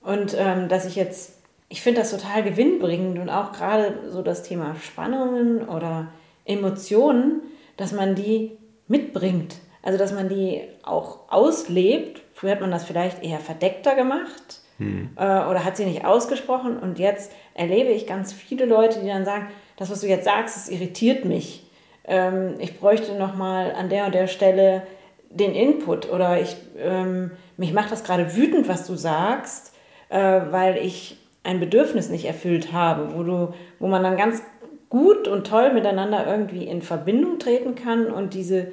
Und 0.00 0.34
ähm, 0.38 0.68
dass 0.68 0.86
ich 0.86 0.96
jetzt 0.96 1.41
ich 1.72 1.80
finde 1.80 2.02
das 2.02 2.10
total 2.10 2.42
gewinnbringend 2.42 3.18
und 3.18 3.30
auch 3.30 3.52
gerade 3.52 3.94
so 4.10 4.20
das 4.20 4.42
Thema 4.42 4.76
Spannungen 4.76 5.66
oder 5.66 6.08
Emotionen, 6.44 7.40
dass 7.78 7.92
man 7.92 8.14
die 8.14 8.58
mitbringt. 8.88 9.56
Also 9.82 9.98
dass 9.98 10.12
man 10.12 10.28
die 10.28 10.60
auch 10.82 11.32
auslebt. 11.32 12.20
Früher 12.34 12.50
hat 12.50 12.60
man 12.60 12.70
das 12.70 12.84
vielleicht 12.84 13.24
eher 13.24 13.38
verdeckter 13.38 13.94
gemacht 13.94 14.60
hm. 14.76 15.12
äh, 15.16 15.22
oder 15.22 15.64
hat 15.64 15.78
sie 15.78 15.86
nicht 15.86 16.04
ausgesprochen. 16.04 16.78
Und 16.78 16.98
jetzt 16.98 17.32
erlebe 17.54 17.90
ich 17.90 18.06
ganz 18.06 18.34
viele 18.34 18.66
Leute, 18.66 19.00
die 19.00 19.08
dann 19.08 19.24
sagen, 19.24 19.48
das, 19.78 19.90
was 19.90 20.02
du 20.02 20.08
jetzt 20.08 20.26
sagst, 20.26 20.54
das 20.54 20.68
irritiert 20.68 21.24
mich. 21.24 21.70
Ähm, 22.04 22.56
ich 22.58 22.78
bräuchte 22.78 23.14
nochmal 23.14 23.72
an 23.72 23.88
der 23.88 24.04
und 24.04 24.14
der 24.14 24.26
Stelle 24.26 24.82
den 25.30 25.54
Input 25.54 26.12
oder 26.12 26.38
ich, 26.38 26.54
ähm, 26.78 27.30
mich 27.56 27.72
macht 27.72 27.90
das 27.90 28.04
gerade 28.04 28.36
wütend, 28.36 28.68
was 28.68 28.86
du 28.86 28.94
sagst, 28.94 29.74
äh, 30.10 30.42
weil 30.50 30.76
ich 30.76 31.16
ein 31.44 31.60
Bedürfnis 31.60 32.08
nicht 32.08 32.24
erfüllt 32.24 32.72
habe, 32.72 33.14
wo, 33.14 33.22
du, 33.22 33.54
wo 33.78 33.88
man 33.88 34.02
dann 34.02 34.16
ganz 34.16 34.42
gut 34.88 35.26
und 35.26 35.46
toll 35.46 35.72
miteinander 35.72 36.26
irgendwie 36.26 36.64
in 36.64 36.82
Verbindung 36.82 37.38
treten 37.38 37.74
kann 37.74 38.06
und 38.06 38.34
diese, 38.34 38.68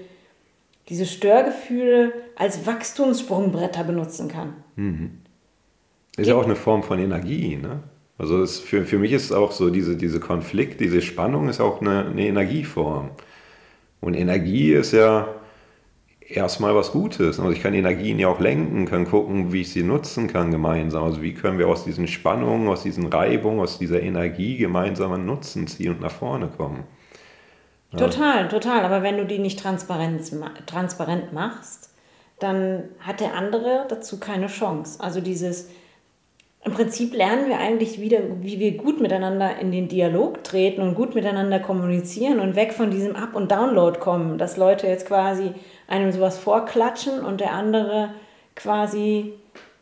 diese 0.90 1.06
Störgefühle 1.06 2.14
als 2.36 2.66
Wachstumssprungbretter 2.66 3.84
benutzen 3.84 4.28
kann. 4.28 4.54
Mhm. 4.76 5.20
Ist 6.18 6.28
ja 6.28 6.36
auch 6.36 6.46
eine 6.46 6.56
Form 6.56 6.84
von 6.84 7.00
Energie, 7.00 7.56
ne? 7.56 7.82
Also 8.18 8.44
es, 8.44 8.60
für, 8.60 8.86
für 8.86 8.98
mich 8.98 9.14
ist 9.14 9.32
auch 9.32 9.54
so, 9.54 9.70
diese, 9.70 9.96
diese 9.96 10.20
Konflikt, 10.20 10.82
diese 10.82 11.02
Spannung 11.02 11.48
ist 11.48 11.62
auch 11.62 11.80
eine, 11.80 12.06
eine 12.06 12.28
Energieform. 12.28 13.12
Und 14.02 14.14
Energie 14.14 14.74
ist 14.74 14.92
ja 14.92 15.30
erstmal 16.30 16.76
was 16.76 16.92
Gutes. 16.92 17.40
Also 17.40 17.52
ich 17.52 17.62
kann 17.62 17.74
Energien 17.74 18.20
ja 18.20 18.28
auch 18.28 18.40
lenken, 18.40 18.86
kann 18.86 19.06
gucken, 19.06 19.52
wie 19.52 19.62
ich 19.62 19.72
sie 19.72 19.84
nutzen 19.84 20.28
kann 20.28 20.52
gemeinsam. 20.52 21.04
Also 21.04 21.22
wie 21.22 21.34
können 21.34 21.58
wir 21.58 21.68
aus 21.68 21.84
diesen 21.84 22.08
Spannungen, 22.08 22.68
aus 22.68 22.84
diesen 22.84 23.08
Reibungen, 23.08 23.60
aus 23.60 23.80
dieser 23.80 24.02
Energie 24.02 24.58
gemeinsam 24.58 25.12
einen 25.12 25.26
Nutzen 25.26 25.68
ziehen 25.68 25.92
und 25.92 26.02
nach 26.02 26.12
vorne 26.12 26.48
kommen. 26.48 26.84
Ja. 27.92 28.00
Total, 28.00 28.48
total. 28.48 28.86
Aber 28.86 29.02
wenn 29.02 29.18
du 29.18 29.26
die 29.26 29.40
nicht 29.40 29.60
transparent, 29.60 30.22
transparent 30.68 31.34
machst, 31.34 31.90
dann 32.40 32.84
hat 33.00 33.20
der 33.20 33.34
andere 33.34 33.86
dazu 33.90 34.20
keine 34.20 34.48
Chance. 34.48 35.02
Also 35.02 35.22
dieses, 35.22 35.70
im 36.64 36.74
Prinzip 36.74 37.16
lernen 37.16 37.50
wir 37.50 37.58
eigentlich 37.58 38.00
wieder, 38.00 38.20
wie 38.42 38.60
wir 38.60 38.78
gut 38.78 39.02
miteinander 39.02 39.58
in 39.60 39.72
den 39.72 39.88
Dialog 39.88 40.44
treten 40.44 40.82
und 40.82 40.94
gut 40.94 41.16
miteinander 41.16 41.60
kommunizieren 41.60 42.40
und 42.40 42.56
weg 42.56 42.74
von 42.74 42.92
diesem 42.92 43.16
Up- 43.16 43.36
und 43.36 43.52
Download 43.52 43.98
kommen, 44.00 44.38
dass 44.38 44.56
Leute 44.56 44.88
jetzt 44.88 45.08
quasi 45.08 45.52
einem 45.90 46.12
sowas 46.12 46.38
vorklatschen 46.38 47.24
und 47.26 47.42
der 47.42 47.54
andere 47.54 48.14
quasi 48.56 49.34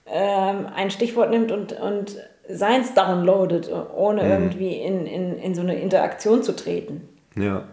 ähm, 0.05 0.67
ein 0.73 0.89
Stichwort 0.89 1.29
nimmt 1.29 1.51
und, 1.51 1.73
und 1.73 2.17
seins 2.49 2.93
downloadet, 2.93 3.69
ohne 3.95 4.23
mhm. 4.23 4.31
irgendwie 4.31 4.73
in, 4.75 5.05
in, 5.05 5.37
in 5.37 5.55
so 5.55 5.61
eine 5.61 5.79
Interaktion 5.79 6.43
zu 6.43 6.55
treten. 6.55 7.07
Ja. 7.35 7.63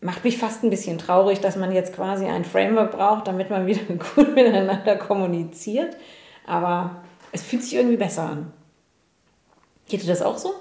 Macht 0.00 0.24
mich 0.24 0.38
fast 0.38 0.62
ein 0.62 0.70
bisschen 0.70 0.98
traurig, 0.98 1.40
dass 1.40 1.56
man 1.56 1.72
jetzt 1.72 1.94
quasi 1.94 2.26
ein 2.26 2.44
Framework 2.44 2.92
braucht, 2.92 3.26
damit 3.26 3.50
man 3.50 3.66
wieder 3.66 3.80
gut 4.16 4.34
miteinander 4.34 4.96
kommuniziert. 4.96 5.96
Aber 6.46 7.02
es 7.32 7.42
fühlt 7.42 7.62
sich 7.62 7.74
irgendwie 7.74 7.96
besser 7.96 8.22
an. 8.22 8.52
Geht 9.88 10.02
dir 10.02 10.08
das 10.08 10.22
auch 10.22 10.38
so? 10.38 10.52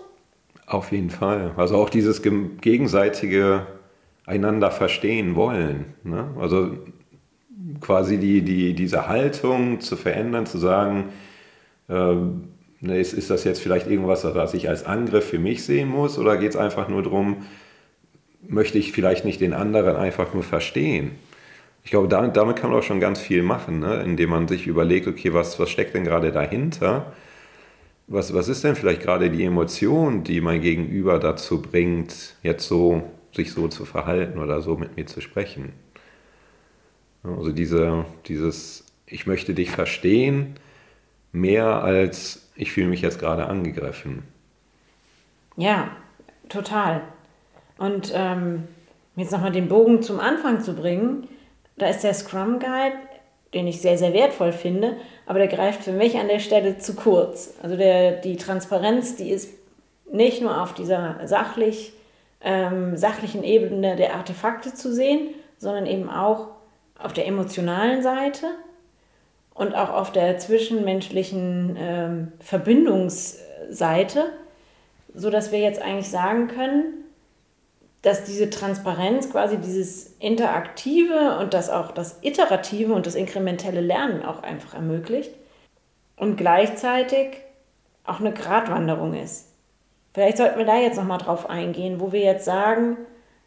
Auf 0.67 0.91
jeden 0.91 1.09
Fall. 1.09 1.53
Also 1.57 1.77
auch 1.77 1.89
dieses 1.89 2.21
gegenseitige 2.21 3.65
einander 4.27 4.69
verstehen 4.69 5.35
wollen. 5.35 5.95
Ne? 6.03 6.29
Also 6.39 6.77
quasi 7.79 8.17
die, 8.17 8.41
die, 8.41 8.73
diese 8.73 9.07
Haltung 9.07 9.79
zu 9.79 9.95
verändern, 9.95 10.45
zu 10.45 10.59
sagen, 10.59 11.05
ähm, 11.89 12.49
ne, 12.81 12.99
ist, 12.99 13.13
ist 13.13 13.29
das 13.29 13.45
jetzt 13.45 13.61
vielleicht 13.61 13.87
irgendwas, 13.87 14.23
was 14.23 14.53
ich 14.53 14.69
als 14.69 14.85
Angriff 14.85 15.29
für 15.29 15.39
mich 15.39 15.63
sehen 15.63 15.87
muss, 15.87 16.19
oder 16.19 16.37
geht 16.37 16.51
es 16.51 16.57
einfach 16.57 16.89
nur 16.89 17.01
darum, 17.03 17.45
möchte 18.47 18.77
ich 18.77 18.91
vielleicht 18.91 19.25
nicht 19.25 19.41
den 19.41 19.53
anderen 19.53 19.95
einfach 19.95 20.33
nur 20.33 20.43
verstehen? 20.43 21.11
Ich 21.83 21.91
glaube, 21.91 22.09
damit, 22.09 22.35
damit 22.35 22.57
kann 22.57 22.69
man 22.69 22.79
auch 22.79 22.83
schon 22.83 22.99
ganz 22.99 23.21
viel 23.21 23.43
machen, 23.43 23.79
ne? 23.79 24.03
indem 24.03 24.31
man 24.31 24.49
sich 24.49 24.67
überlegt, 24.67 25.07
okay, 25.07 25.33
was, 25.33 25.57
was 25.57 25.69
steckt 25.69 25.95
denn 25.95 26.03
gerade 26.03 26.33
dahinter? 26.33 27.13
Was, 28.07 28.33
was 28.33 28.49
ist 28.49 28.65
denn 28.65 28.75
vielleicht 28.75 29.01
gerade 29.01 29.29
die 29.29 29.45
Emotion, 29.45 30.25
die 30.25 30.41
mein 30.41 30.59
Gegenüber 30.61 31.17
dazu 31.17 31.61
bringt, 31.61 32.35
jetzt 32.43 32.67
so 32.67 33.03
sich 33.37 33.53
so 33.53 33.69
zu 33.69 33.85
verhalten 33.85 34.39
oder 34.39 34.61
so 34.61 34.75
mit 34.75 34.97
mir 34.97 35.05
zu 35.05 35.21
sprechen. 35.21 35.71
Also 37.23 37.51
diese, 37.51 38.05
dieses, 38.27 38.85
ich 39.05 39.25
möchte 39.25 39.53
dich 39.53 39.71
verstehen, 39.71 40.55
mehr 41.31 41.83
als 41.83 42.49
ich 42.55 42.71
fühle 42.71 42.87
mich 42.87 43.01
jetzt 43.01 43.19
gerade 43.19 43.47
angegriffen. 43.47 44.23
Ja, 45.55 45.89
total. 46.49 47.01
Und 47.77 48.11
ähm, 48.13 48.67
jetzt 49.15 49.31
nochmal 49.31 49.51
den 49.51 49.67
Bogen 49.67 50.01
zum 50.01 50.19
Anfang 50.19 50.61
zu 50.61 50.73
bringen, 50.73 51.27
da 51.77 51.87
ist 51.87 52.03
der 52.03 52.13
Scrum 52.13 52.59
Guide, 52.59 52.97
den 53.53 53.67
ich 53.67 53.81
sehr, 53.81 53.97
sehr 53.97 54.13
wertvoll 54.13 54.51
finde, 54.51 54.97
aber 55.25 55.39
der 55.39 55.47
greift 55.47 55.83
für 55.83 55.91
mich 55.91 56.17
an 56.17 56.27
der 56.27 56.39
Stelle 56.39 56.79
zu 56.79 56.95
kurz. 56.95 57.53
Also 57.61 57.77
der, 57.77 58.13
die 58.13 58.35
Transparenz, 58.35 59.15
die 59.15 59.29
ist 59.29 59.53
nicht 60.11 60.41
nur 60.41 60.61
auf 60.61 60.73
dieser 60.73 61.27
sachlich 61.27 61.93
ähm, 62.41 62.97
sachlichen 62.97 63.43
Ebene 63.43 63.95
der 63.95 64.15
Artefakte 64.15 64.73
zu 64.73 64.93
sehen, 64.93 65.29
sondern 65.57 65.85
eben 65.85 66.09
auch 66.09 66.49
auf 66.99 67.13
der 67.13 67.27
emotionalen 67.27 68.01
Seite 68.01 68.47
und 69.53 69.73
auch 69.75 69.89
auf 69.89 70.11
der 70.11 70.37
zwischenmenschlichen 70.37 71.75
ähm, 71.79 72.31
Verbindungsseite, 72.39 74.31
sodass 75.13 75.51
wir 75.51 75.59
jetzt 75.59 75.81
eigentlich 75.81 76.09
sagen 76.09 76.47
können, 76.47 77.05
dass 78.03 78.23
diese 78.23 78.49
Transparenz 78.49 79.31
quasi 79.31 79.57
dieses 79.57 80.15
Interaktive 80.19 81.39
und 81.39 81.53
das 81.53 81.69
auch 81.69 81.91
das 81.91 82.19
Iterative 82.21 82.93
und 82.93 83.07
das 83.07 83.15
inkrementelle 83.15 83.81
Lernen 83.81 84.23
auch 84.23 84.43
einfach 84.43 84.75
ermöglicht 84.75 85.31
und 86.15 86.37
gleichzeitig 86.37 87.37
auch 88.05 88.19
eine 88.19 88.31
Gratwanderung 88.31 89.13
ist. 89.15 89.47
Vielleicht 90.17 90.37
sollten 90.37 90.57
wir 90.57 90.65
da 90.65 90.79
jetzt 90.79 90.95
nochmal 90.95 91.19
drauf 91.19 91.47
eingehen, 91.47 91.99
wo 91.99 92.11
wir 92.11 92.21
jetzt 92.21 92.43
sagen, 92.43 92.97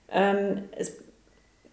ähm, 0.09 0.68
es, 0.76 0.98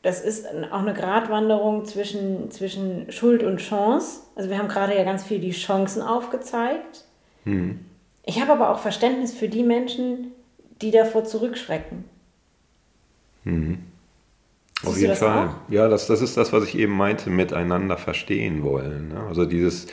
das 0.01 0.21
ist 0.21 0.47
auch 0.71 0.79
eine 0.79 0.95
Gratwanderung 0.95 1.85
zwischen, 1.85 2.49
zwischen 2.49 3.11
Schuld 3.11 3.43
und 3.43 3.57
Chance. 3.57 4.21
Also 4.35 4.49
wir 4.49 4.57
haben 4.57 4.67
gerade 4.67 4.97
ja 4.97 5.03
ganz 5.03 5.23
viel 5.23 5.37
die 5.37 5.51
Chancen 5.51 6.01
aufgezeigt. 6.01 7.03
Hm. 7.43 7.85
Ich 8.23 8.41
habe 8.41 8.51
aber 8.53 8.71
auch 8.71 8.79
Verständnis 8.79 9.35
für 9.35 9.47
die 9.47 9.61
Menschen, 9.61 10.31
die 10.81 10.89
davor 10.89 11.25
zurückschrecken. 11.25 12.05
Hm. 13.43 13.77
Auf 14.83 14.97
jeden 14.97 15.13
Fall. 15.13 15.49
Auch? 15.49 15.71
Ja, 15.71 15.89
das, 15.89 16.07
das 16.07 16.21
ist 16.21 16.37
das, 16.37 16.51
was 16.51 16.63
ich 16.63 16.75
eben 16.75 16.97
meinte, 16.97 17.29
miteinander 17.29 17.97
verstehen 17.97 18.63
wollen. 18.63 19.09
Ne? 19.09 19.19
Also 19.27 19.45
dieses, 19.45 19.85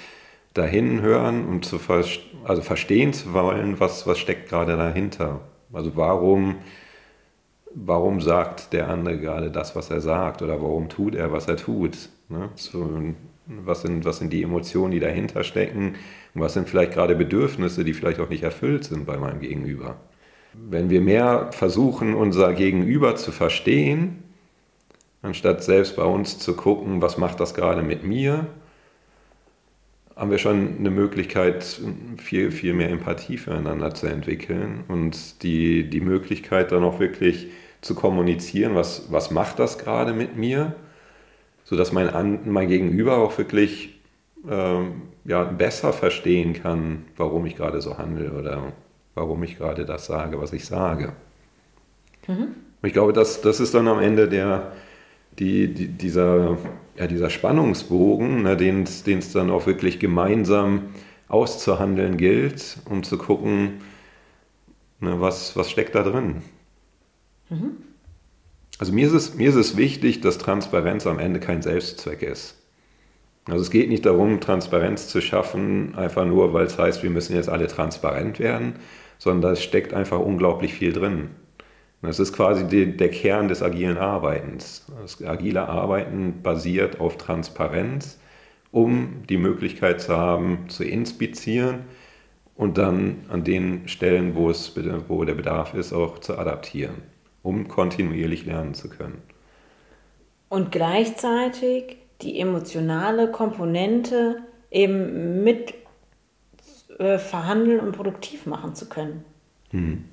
dahin 0.55 1.03
hören 1.03 1.47
und 1.47 1.65
zu 1.65 1.79
ver 1.79 2.05
also 2.45 2.63
verstehen 2.63 3.13
zu 3.13 3.33
wollen, 3.33 3.81
was, 3.81 4.07
was 4.07 4.19
steckt 4.19 4.49
gerade 4.49 4.77
dahinter. 4.77 5.41
Also 5.73 5.97
warum, 5.97 6.57
warum 7.75 8.21
sagt 8.21 8.73
der 8.73 8.89
andere 8.89 9.19
gerade 9.19 9.51
das, 9.51 9.75
was 9.75 9.91
er 9.91 10.01
sagt 10.01 10.43
oder 10.43 10.61
warum 10.61 10.89
tut 10.89 11.15
er, 11.15 11.33
was 11.33 11.49
er 11.49 11.57
tut. 11.57 12.11
Ne? 12.29 12.51
So, 12.55 12.87
was, 13.47 13.83
sind, 13.83 14.05
was 14.05 14.19
sind 14.19 14.33
die 14.33 14.43
Emotionen, 14.43 14.93
die 14.93 15.01
dahinter 15.01 15.43
stecken 15.43 15.95
und 16.35 16.41
was 16.41 16.55
sind 16.55 16.69
vielleicht 16.69 16.93
gerade 16.93 17.15
Bedürfnisse, 17.15 17.83
die 17.83 17.95
vielleicht 17.95 18.21
auch 18.21 18.29
nicht 18.29 18.43
erfüllt 18.43 18.85
sind 18.85 19.07
bei 19.07 19.17
meinem 19.17 19.41
Gegenüber. 19.41 19.97
Wenn 20.53 20.89
wir 20.91 21.01
mehr 21.01 21.49
versuchen, 21.51 22.15
unser 22.15 22.53
Gegenüber 22.53 23.17
zu 23.17 23.33
verstehen, 23.33 24.23
anstatt 25.23 25.65
selbst 25.65 25.97
bei 25.97 26.05
uns 26.05 26.39
zu 26.39 26.55
gucken, 26.55 27.03
was 27.03 27.19
macht 27.19 27.41
das 27.41 27.55
gerade 27.55 27.83
mit 27.83 28.05
mir, 28.05 28.47
haben 30.17 30.31
wir 30.31 30.39
schon 30.39 30.77
eine 30.79 30.91
Möglichkeit, 30.91 31.81
viel, 32.19 32.53
viel 32.53 32.73
mehr 32.73 32.91
Empathie 32.91 33.37
füreinander 33.37 33.95
zu 33.95 34.07
entwickeln 34.07 34.85
und 34.89 35.43
die, 35.43 35.89
die 35.91 36.01
Möglichkeit 36.01 36.73
dann 36.73 36.85
auch 36.85 37.01
wirklich 37.01 37.49
zu 37.81 37.95
kommunizieren, 37.95 38.75
was, 38.75 39.11
was 39.11 39.31
macht 39.31 39.59
das 39.59 39.79
gerade 39.79 40.13
mit 40.13 40.37
mir, 40.37 40.75
sodass 41.65 41.93
mein, 41.93 42.41
mein 42.45 42.69
Gegenüber 42.69 43.19
auch 43.19 43.37
wirklich 43.39 44.01
ähm, 44.49 45.03
ja, 45.25 45.45
besser 45.45 45.93
verstehen 45.93 46.53
kann, 46.53 47.05
warum 47.17 47.45
ich 47.47 47.57
gerade 47.57 47.81
so 47.81 47.99
handle 47.99 48.33
oder 48.33 48.73
warum 49.15 49.43
ich 49.43 49.59
gerade 49.59 49.85
das 49.85 50.07
sage, 50.07 50.41
was 50.41 50.53
ich 50.53 50.65
sage. 50.65 51.13
Mhm. 52.27 52.49
Ich 52.83 52.93
glaube, 52.93 53.13
das, 53.13 53.41
das 53.41 53.61
ist 53.61 53.75
dann 53.75 53.89
am 53.89 54.01
Ende 54.01 54.29
der, 54.29 54.73
die, 55.39 55.73
die, 55.73 55.89
dieser, 55.89 56.59
ja, 56.97 57.07
dieser 57.07 57.31
Spannungsbogen, 57.31 58.43
ne, 58.43 58.57
den 58.57 58.83
es 58.83 59.33
dann 59.33 59.51
auch 59.51 59.67
wirklich 59.67 59.99
gemeinsam 59.99 60.91
auszuhandeln 61.29 62.17
gilt, 62.17 62.79
um 62.85 63.03
zu 63.03 63.19
gucken, 63.19 63.81
ne, 65.01 65.21
was, 65.21 65.57
was 65.57 65.71
steckt 65.71 65.95
da 65.95 66.03
drin. 66.03 66.43
Mhm. 67.51 67.77
Also 68.79 68.93
mir 68.93 69.07
ist, 69.07 69.13
es, 69.13 69.35
mir 69.35 69.49
ist 69.49 69.55
es 69.55 69.77
wichtig, 69.77 70.21
dass 70.21 70.39
Transparenz 70.39 71.07
am 71.07 71.19
Ende 71.19 71.41
kein 71.41 71.63
Selbstzweck 71.63 72.23
ist. 72.23 72.61
Also 73.47 73.61
es 73.61 73.71
geht 73.71 73.89
nicht 73.89 74.07
darum, 74.07 74.41
Transparenz 74.41 75.09
zu 75.09 75.21
schaffen, 75.21 75.95
einfach 75.95 76.25
nur, 76.25 76.53
weil 76.55 76.67
es 76.67 76.79
heißt, 76.79 77.03
wir 77.03 77.11
müssen 77.11 77.37
jetzt 77.37 77.49
alle 77.49 77.67
transparent 77.67 78.39
werden, 78.39 78.77
sondern 79.19 79.53
da 79.53 79.57
steckt 79.57 79.93
einfach 79.93 80.19
unglaublich 80.19 80.73
viel 80.75 80.93
drin. 80.93 81.31
Das 82.05 82.19
ist 82.19 82.33
quasi 82.33 82.67
die, 82.67 82.97
der 82.97 83.11
Kern 83.11 83.49
des 83.49 83.63
agilen 83.63 83.99
Arbeitens. 83.99 84.87
Das 85.01 85.23
agile 85.23 85.69
Arbeiten 85.69 86.43
basiert 86.43 87.01
auf 87.01 87.17
Transparenz, 87.17 88.19
um 88.71 89.23
die 89.29 89.39
Möglichkeit 89.39 90.01
zu 90.01 90.17
haben, 90.17 90.69
zu 90.69 90.85
inspizieren 90.85 91.85
und 92.57 92.79
dann 92.79 93.25
an 93.31 93.45
den 93.45 93.89
Stellen, 93.89 94.35
wo, 94.35 94.51
es, 94.51 94.75
wo 95.09 95.25
der 95.25 95.35
Bedarf 95.35 95.75
ist, 95.75 95.93
auch 95.93 96.19
zu 96.19 96.39
adaptieren, 96.39 97.03
um 97.43 97.69
kontinuierlich 97.69 98.47
lernen 98.47 98.75
zu 98.75 98.89
können. 98.89 99.23
Und 100.49 100.71
gleichzeitig 100.71 101.97
die 102.23 102.39
emotionale 102.39 103.31
Komponente 103.31 104.37
eben 104.71 105.43
mit 105.43 105.75
äh, 106.99 107.19
verhandeln 107.19 107.81
und 107.81 107.93
produktiv 107.93 108.47
machen 108.47 108.75
zu 108.75 108.89
können. 108.89 109.25
Hm. 109.71 110.05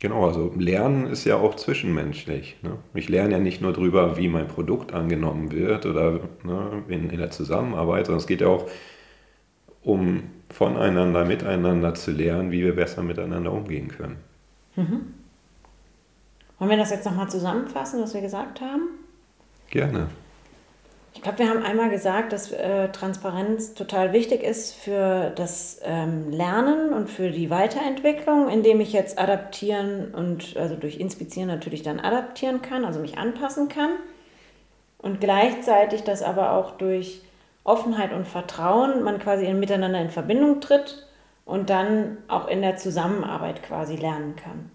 Genau, 0.00 0.26
also 0.26 0.52
Lernen 0.56 1.06
ist 1.06 1.26
ja 1.26 1.36
auch 1.36 1.56
zwischenmenschlich. 1.56 2.56
Ne? 2.62 2.78
Ich 2.94 3.10
lerne 3.10 3.34
ja 3.34 3.38
nicht 3.38 3.60
nur 3.60 3.74
darüber, 3.74 4.16
wie 4.16 4.28
mein 4.28 4.48
Produkt 4.48 4.94
angenommen 4.94 5.52
wird 5.52 5.84
oder 5.84 6.20
ne, 6.42 6.82
in, 6.88 7.10
in 7.10 7.18
der 7.18 7.30
Zusammenarbeit, 7.30 8.06
sondern 8.06 8.20
es 8.20 8.26
geht 8.26 8.40
ja 8.40 8.46
auch 8.48 8.66
um 9.82 10.22
voneinander, 10.48 11.26
miteinander 11.26 11.94
zu 11.94 12.12
lernen, 12.12 12.50
wie 12.50 12.64
wir 12.64 12.74
besser 12.74 13.02
miteinander 13.02 13.52
umgehen 13.52 13.88
können. 13.88 14.16
Mhm. 14.76 15.14
Wollen 16.58 16.70
wir 16.70 16.76
das 16.78 16.90
jetzt 16.90 17.04
nochmal 17.04 17.28
zusammenfassen, 17.28 18.02
was 18.02 18.14
wir 18.14 18.22
gesagt 18.22 18.62
haben? 18.62 18.88
Gerne. 19.68 20.08
Ich 21.20 21.24
glaube, 21.24 21.40
wir 21.40 21.50
haben 21.50 21.62
einmal 21.62 21.90
gesagt, 21.90 22.32
dass 22.32 22.50
äh, 22.50 22.88
Transparenz 22.92 23.74
total 23.74 24.14
wichtig 24.14 24.42
ist 24.42 24.74
für 24.74 25.28
das 25.36 25.78
ähm, 25.84 26.30
Lernen 26.30 26.94
und 26.94 27.10
für 27.10 27.30
die 27.30 27.50
Weiterentwicklung, 27.50 28.48
indem 28.48 28.80
ich 28.80 28.94
jetzt 28.94 29.18
adaptieren 29.18 30.14
und 30.14 30.56
also 30.56 30.76
durch 30.76 30.98
Inspizieren 30.98 31.48
natürlich 31.48 31.82
dann 31.82 32.00
adaptieren 32.00 32.62
kann, 32.62 32.86
also 32.86 33.00
mich 33.00 33.18
anpassen 33.18 33.68
kann. 33.68 33.90
Und 34.96 35.20
gleichzeitig, 35.20 36.04
dass 36.04 36.22
aber 36.22 36.52
auch 36.52 36.78
durch 36.78 37.20
Offenheit 37.64 38.14
und 38.14 38.26
Vertrauen 38.26 39.02
man 39.02 39.18
quasi 39.18 39.44
in, 39.44 39.60
miteinander 39.60 40.00
in 40.00 40.08
Verbindung 40.08 40.62
tritt 40.62 41.06
und 41.44 41.68
dann 41.68 42.16
auch 42.28 42.48
in 42.48 42.62
der 42.62 42.78
Zusammenarbeit 42.78 43.62
quasi 43.62 43.96
lernen 43.96 44.36
kann. 44.36 44.70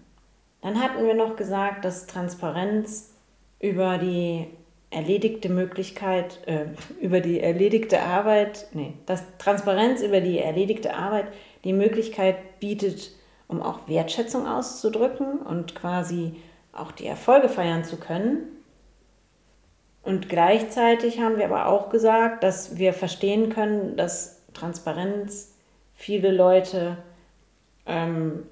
Dann 0.62 0.80
hatten 0.80 1.04
wir 1.04 1.14
noch 1.14 1.34
gesagt, 1.34 1.84
dass 1.84 2.06
Transparenz 2.06 3.10
über 3.58 3.98
die 3.98 4.46
erledigte 4.90 5.48
Möglichkeit, 5.48 6.40
äh, 6.46 6.66
über 7.00 7.20
die 7.20 7.40
erledigte 7.40 8.00
Arbeit, 8.00 8.68
nee, 8.72 8.94
dass 9.06 9.24
Transparenz 9.38 10.02
über 10.02 10.20
die 10.20 10.38
erledigte 10.38 10.94
Arbeit 10.94 11.26
die 11.64 11.72
Möglichkeit 11.72 12.60
bietet, 12.60 13.10
um 13.48 13.62
auch 13.62 13.88
Wertschätzung 13.88 14.46
auszudrücken 14.46 15.38
und 15.38 15.74
quasi 15.74 16.36
auch 16.72 16.92
die 16.92 17.06
Erfolge 17.06 17.48
feiern 17.48 17.84
zu 17.84 17.96
können. 17.96 18.56
Und 20.02 20.28
gleichzeitig 20.28 21.20
haben 21.20 21.36
wir 21.36 21.46
aber 21.46 21.66
auch 21.66 21.90
gesagt, 21.90 22.44
dass 22.44 22.78
wir 22.78 22.92
verstehen 22.92 23.48
können, 23.50 23.96
dass 23.96 24.40
Transparenz 24.54 25.54
viele 25.94 26.30
Leute 26.30 26.98
ähm, 27.86 28.44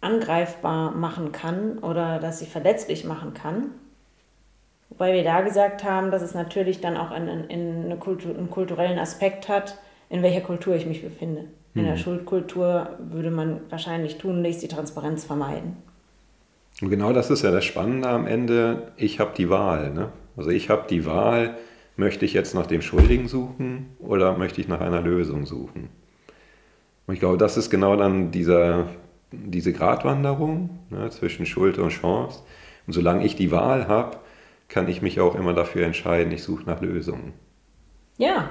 angreifbar 0.00 0.92
machen 0.92 1.32
kann 1.32 1.78
oder 1.78 2.20
dass 2.20 2.38
sie 2.38 2.46
verletzlich 2.46 3.04
machen 3.04 3.34
kann. 3.34 3.70
Wobei 4.90 5.14
wir 5.14 5.24
da 5.24 5.40
gesagt 5.40 5.82
haben, 5.84 6.10
dass 6.10 6.22
es 6.22 6.34
natürlich 6.34 6.80
dann 6.80 6.96
auch 6.96 7.10
einen, 7.10 7.50
eine 7.50 7.96
Kultur, 7.96 8.36
einen 8.36 8.50
kulturellen 8.50 8.98
Aspekt 8.98 9.48
hat, 9.48 9.78
in 10.08 10.22
welcher 10.22 10.40
Kultur 10.40 10.74
ich 10.74 10.86
mich 10.86 11.02
befinde. 11.02 11.46
In 11.74 11.82
mhm. 11.82 11.86
der 11.86 11.96
Schuldkultur 11.96 12.90
würde 12.98 13.30
man 13.30 13.60
wahrscheinlich 13.70 14.18
tunlichst 14.18 14.62
die 14.62 14.68
Transparenz 14.68 15.24
vermeiden. 15.24 15.76
Und 16.80 16.90
genau 16.90 17.12
das 17.12 17.30
ist 17.30 17.42
ja 17.42 17.50
das 17.50 17.64
Spannende 17.64 18.08
am 18.08 18.26
Ende. 18.26 18.92
Ich 18.96 19.20
habe 19.20 19.32
die 19.36 19.50
Wahl. 19.50 19.92
Ne? 19.92 20.10
Also 20.36 20.50
ich 20.50 20.70
habe 20.70 20.84
die 20.88 21.06
Wahl, 21.06 21.56
möchte 21.96 22.24
ich 22.24 22.32
jetzt 22.32 22.54
nach 22.54 22.66
dem 22.66 22.82
Schuldigen 22.82 23.28
suchen 23.28 23.90
oder 24.00 24.36
möchte 24.36 24.60
ich 24.60 24.68
nach 24.68 24.80
einer 24.80 25.00
Lösung 25.00 25.46
suchen? 25.46 25.88
Und 27.06 27.14
ich 27.14 27.20
glaube, 27.20 27.38
das 27.38 27.56
ist 27.56 27.70
genau 27.70 27.96
dann 27.96 28.30
dieser, 28.30 28.86
diese 29.30 29.72
Gratwanderung 29.72 30.70
ne, 30.90 31.10
zwischen 31.10 31.46
Schuld 31.46 31.78
und 31.78 31.90
Chance. 31.90 32.40
Und 32.86 32.92
solange 32.92 33.24
ich 33.24 33.36
die 33.36 33.50
Wahl 33.50 33.88
habe, 33.88 34.18
kann 34.68 34.88
ich 34.88 35.02
mich 35.02 35.20
auch 35.20 35.34
immer 35.34 35.54
dafür 35.54 35.86
entscheiden, 35.86 36.32
ich 36.32 36.42
suche 36.42 36.64
nach 36.64 36.80
Lösungen. 36.80 37.32
Ja. 38.16 38.50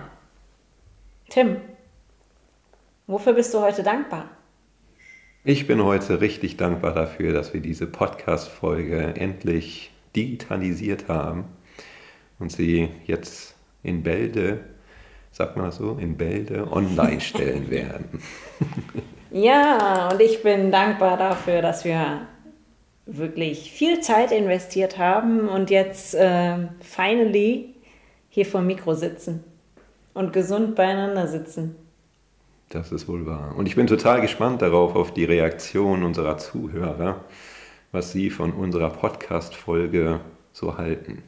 Tim, 1.30 1.58
wofür 3.08 3.34
bist 3.34 3.54
du 3.54 3.62
heute 3.62 3.84
dankbar? 3.84 4.30
Ich 5.46 5.68
bin 5.68 5.84
heute 5.84 6.22
richtig 6.22 6.58
dankbar 6.58 6.94
dafür, 6.94 7.34
dass 7.34 7.54
wir 7.54 7.62
diese 7.62 7.88
Podcast-Folge 7.88 9.16
endlich 9.18 9.92
digitalisiert 10.16 11.10
haben 11.10 11.46
und 12.40 12.52
sie 12.52 12.90
jetzt 13.06 13.56
in 13.84 14.04
Bälde, 14.04 14.62
sagt 15.32 15.58
man 15.58 15.66
das 15.66 15.78
so, 15.78 15.98
in 15.98 16.16
Bälde 16.16 16.72
online 16.72 17.20
stellen 17.22 17.70
werden. 17.70 18.22
ja, 19.32 20.10
und 20.10 20.22
ich 20.22 20.44
bin 20.44 20.72
dankbar 20.72 21.18
dafür, 21.18 21.62
dass 21.62 21.84
wir 21.84 22.28
wirklich 23.06 23.72
viel 23.72 24.02
Zeit 24.02 24.32
investiert 24.32 24.98
haben 24.98 25.50
und 25.50 25.70
jetzt 25.70 26.16
äh, 26.16 26.58
finally 26.82 27.74
hier 28.30 28.46
vor 28.46 28.62
dem 28.62 28.68
Mikro 28.68 28.94
sitzen 28.94 29.44
und 30.14 30.34
gesund 30.34 30.76
beieinander 30.76 31.28
sitzen. 31.28 31.76
Das 32.70 32.92
ist 32.92 33.08
wohl 33.08 33.26
wahr. 33.26 33.54
Und 33.56 33.68
ich 33.68 33.76
bin 33.76 33.88
total 33.88 34.22
gespannt 34.22 34.62
darauf, 34.62 34.96
auf 34.96 35.14
die 35.14 35.26
Reaktion 35.26 36.04
unserer 36.04 36.38
Zuhörer, 36.38 37.24
was 37.92 38.12
sie 38.12 38.30
von 38.30 38.52
unserer 38.52 38.90
Podcast-Folge 38.90 40.22
so 40.54 40.78
halten. 40.78 41.22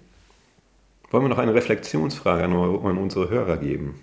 Wollen 1.11 1.25
wir 1.25 1.29
noch 1.29 1.37
eine 1.37 1.53
Reflexionsfrage 1.53 2.45
an, 2.45 2.53
an 2.53 2.97
unsere 2.97 3.29
Hörer 3.29 3.57
geben? 3.57 4.01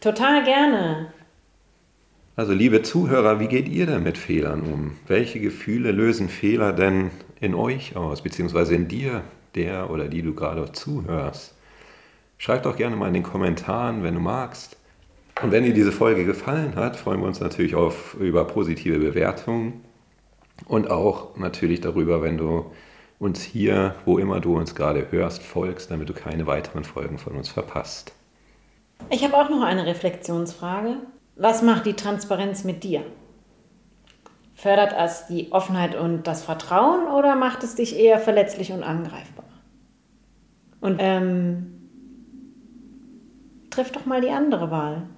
Total 0.00 0.42
gerne. 0.44 1.12
Also 2.42 2.54
liebe 2.54 2.82
Zuhörer, 2.82 3.38
wie 3.38 3.46
geht 3.46 3.68
ihr 3.68 3.86
denn 3.86 4.02
mit 4.02 4.18
Fehlern 4.18 4.62
um? 4.62 4.96
Welche 5.06 5.38
Gefühle 5.38 5.92
lösen 5.92 6.28
Fehler 6.28 6.72
denn 6.72 7.12
in 7.40 7.54
euch 7.54 7.94
aus, 7.94 8.22
beziehungsweise 8.22 8.74
in 8.74 8.88
dir, 8.88 9.22
der 9.54 9.90
oder 9.90 10.08
die 10.08 10.22
du 10.22 10.34
gerade 10.34 10.72
zuhörst? 10.72 11.54
Schreib 12.38 12.64
doch 12.64 12.76
gerne 12.76 12.96
mal 12.96 13.06
in 13.06 13.14
den 13.14 13.22
Kommentaren, 13.22 14.02
wenn 14.02 14.14
du 14.14 14.20
magst. 14.20 14.76
Und 15.40 15.52
wenn 15.52 15.62
dir 15.62 15.72
diese 15.72 15.92
Folge 15.92 16.24
gefallen 16.24 16.74
hat, 16.74 16.96
freuen 16.96 17.20
wir 17.20 17.28
uns 17.28 17.38
natürlich 17.38 17.76
auf, 17.76 18.14
über 18.14 18.44
positive 18.44 18.98
Bewertungen 18.98 19.84
und 20.66 20.90
auch 20.90 21.36
natürlich 21.36 21.80
darüber, 21.80 22.22
wenn 22.22 22.38
du 22.38 22.72
uns 23.20 23.40
hier, 23.40 23.94
wo 24.04 24.18
immer 24.18 24.40
du 24.40 24.56
uns 24.56 24.74
gerade 24.74 25.12
hörst, 25.12 25.44
folgst, 25.44 25.92
damit 25.92 26.08
du 26.08 26.12
keine 26.12 26.48
weiteren 26.48 26.82
Folgen 26.82 27.18
von 27.18 27.34
uns 27.34 27.48
verpasst. 27.48 28.12
Ich 29.10 29.22
habe 29.22 29.36
auch 29.36 29.48
noch 29.48 29.62
eine 29.62 29.86
Reflexionsfrage. 29.86 30.96
Was 31.36 31.62
macht 31.62 31.86
die 31.86 31.94
Transparenz 31.94 32.64
mit 32.64 32.84
dir? 32.84 33.04
Fördert 34.54 34.94
es 34.96 35.26
die 35.26 35.50
Offenheit 35.50 35.94
und 35.96 36.26
das 36.26 36.44
Vertrauen 36.44 37.08
oder 37.08 37.34
macht 37.34 37.64
es 37.64 37.74
dich 37.74 37.98
eher 37.98 38.18
verletzlich 38.18 38.72
und 38.72 38.82
angreifbar? 38.82 39.46
Und 40.80 40.96
ähm, 40.98 41.88
triff 43.70 43.90
doch 43.92 44.06
mal 44.06 44.20
die 44.20 44.30
andere 44.30 44.70
Wahl. 44.70 45.08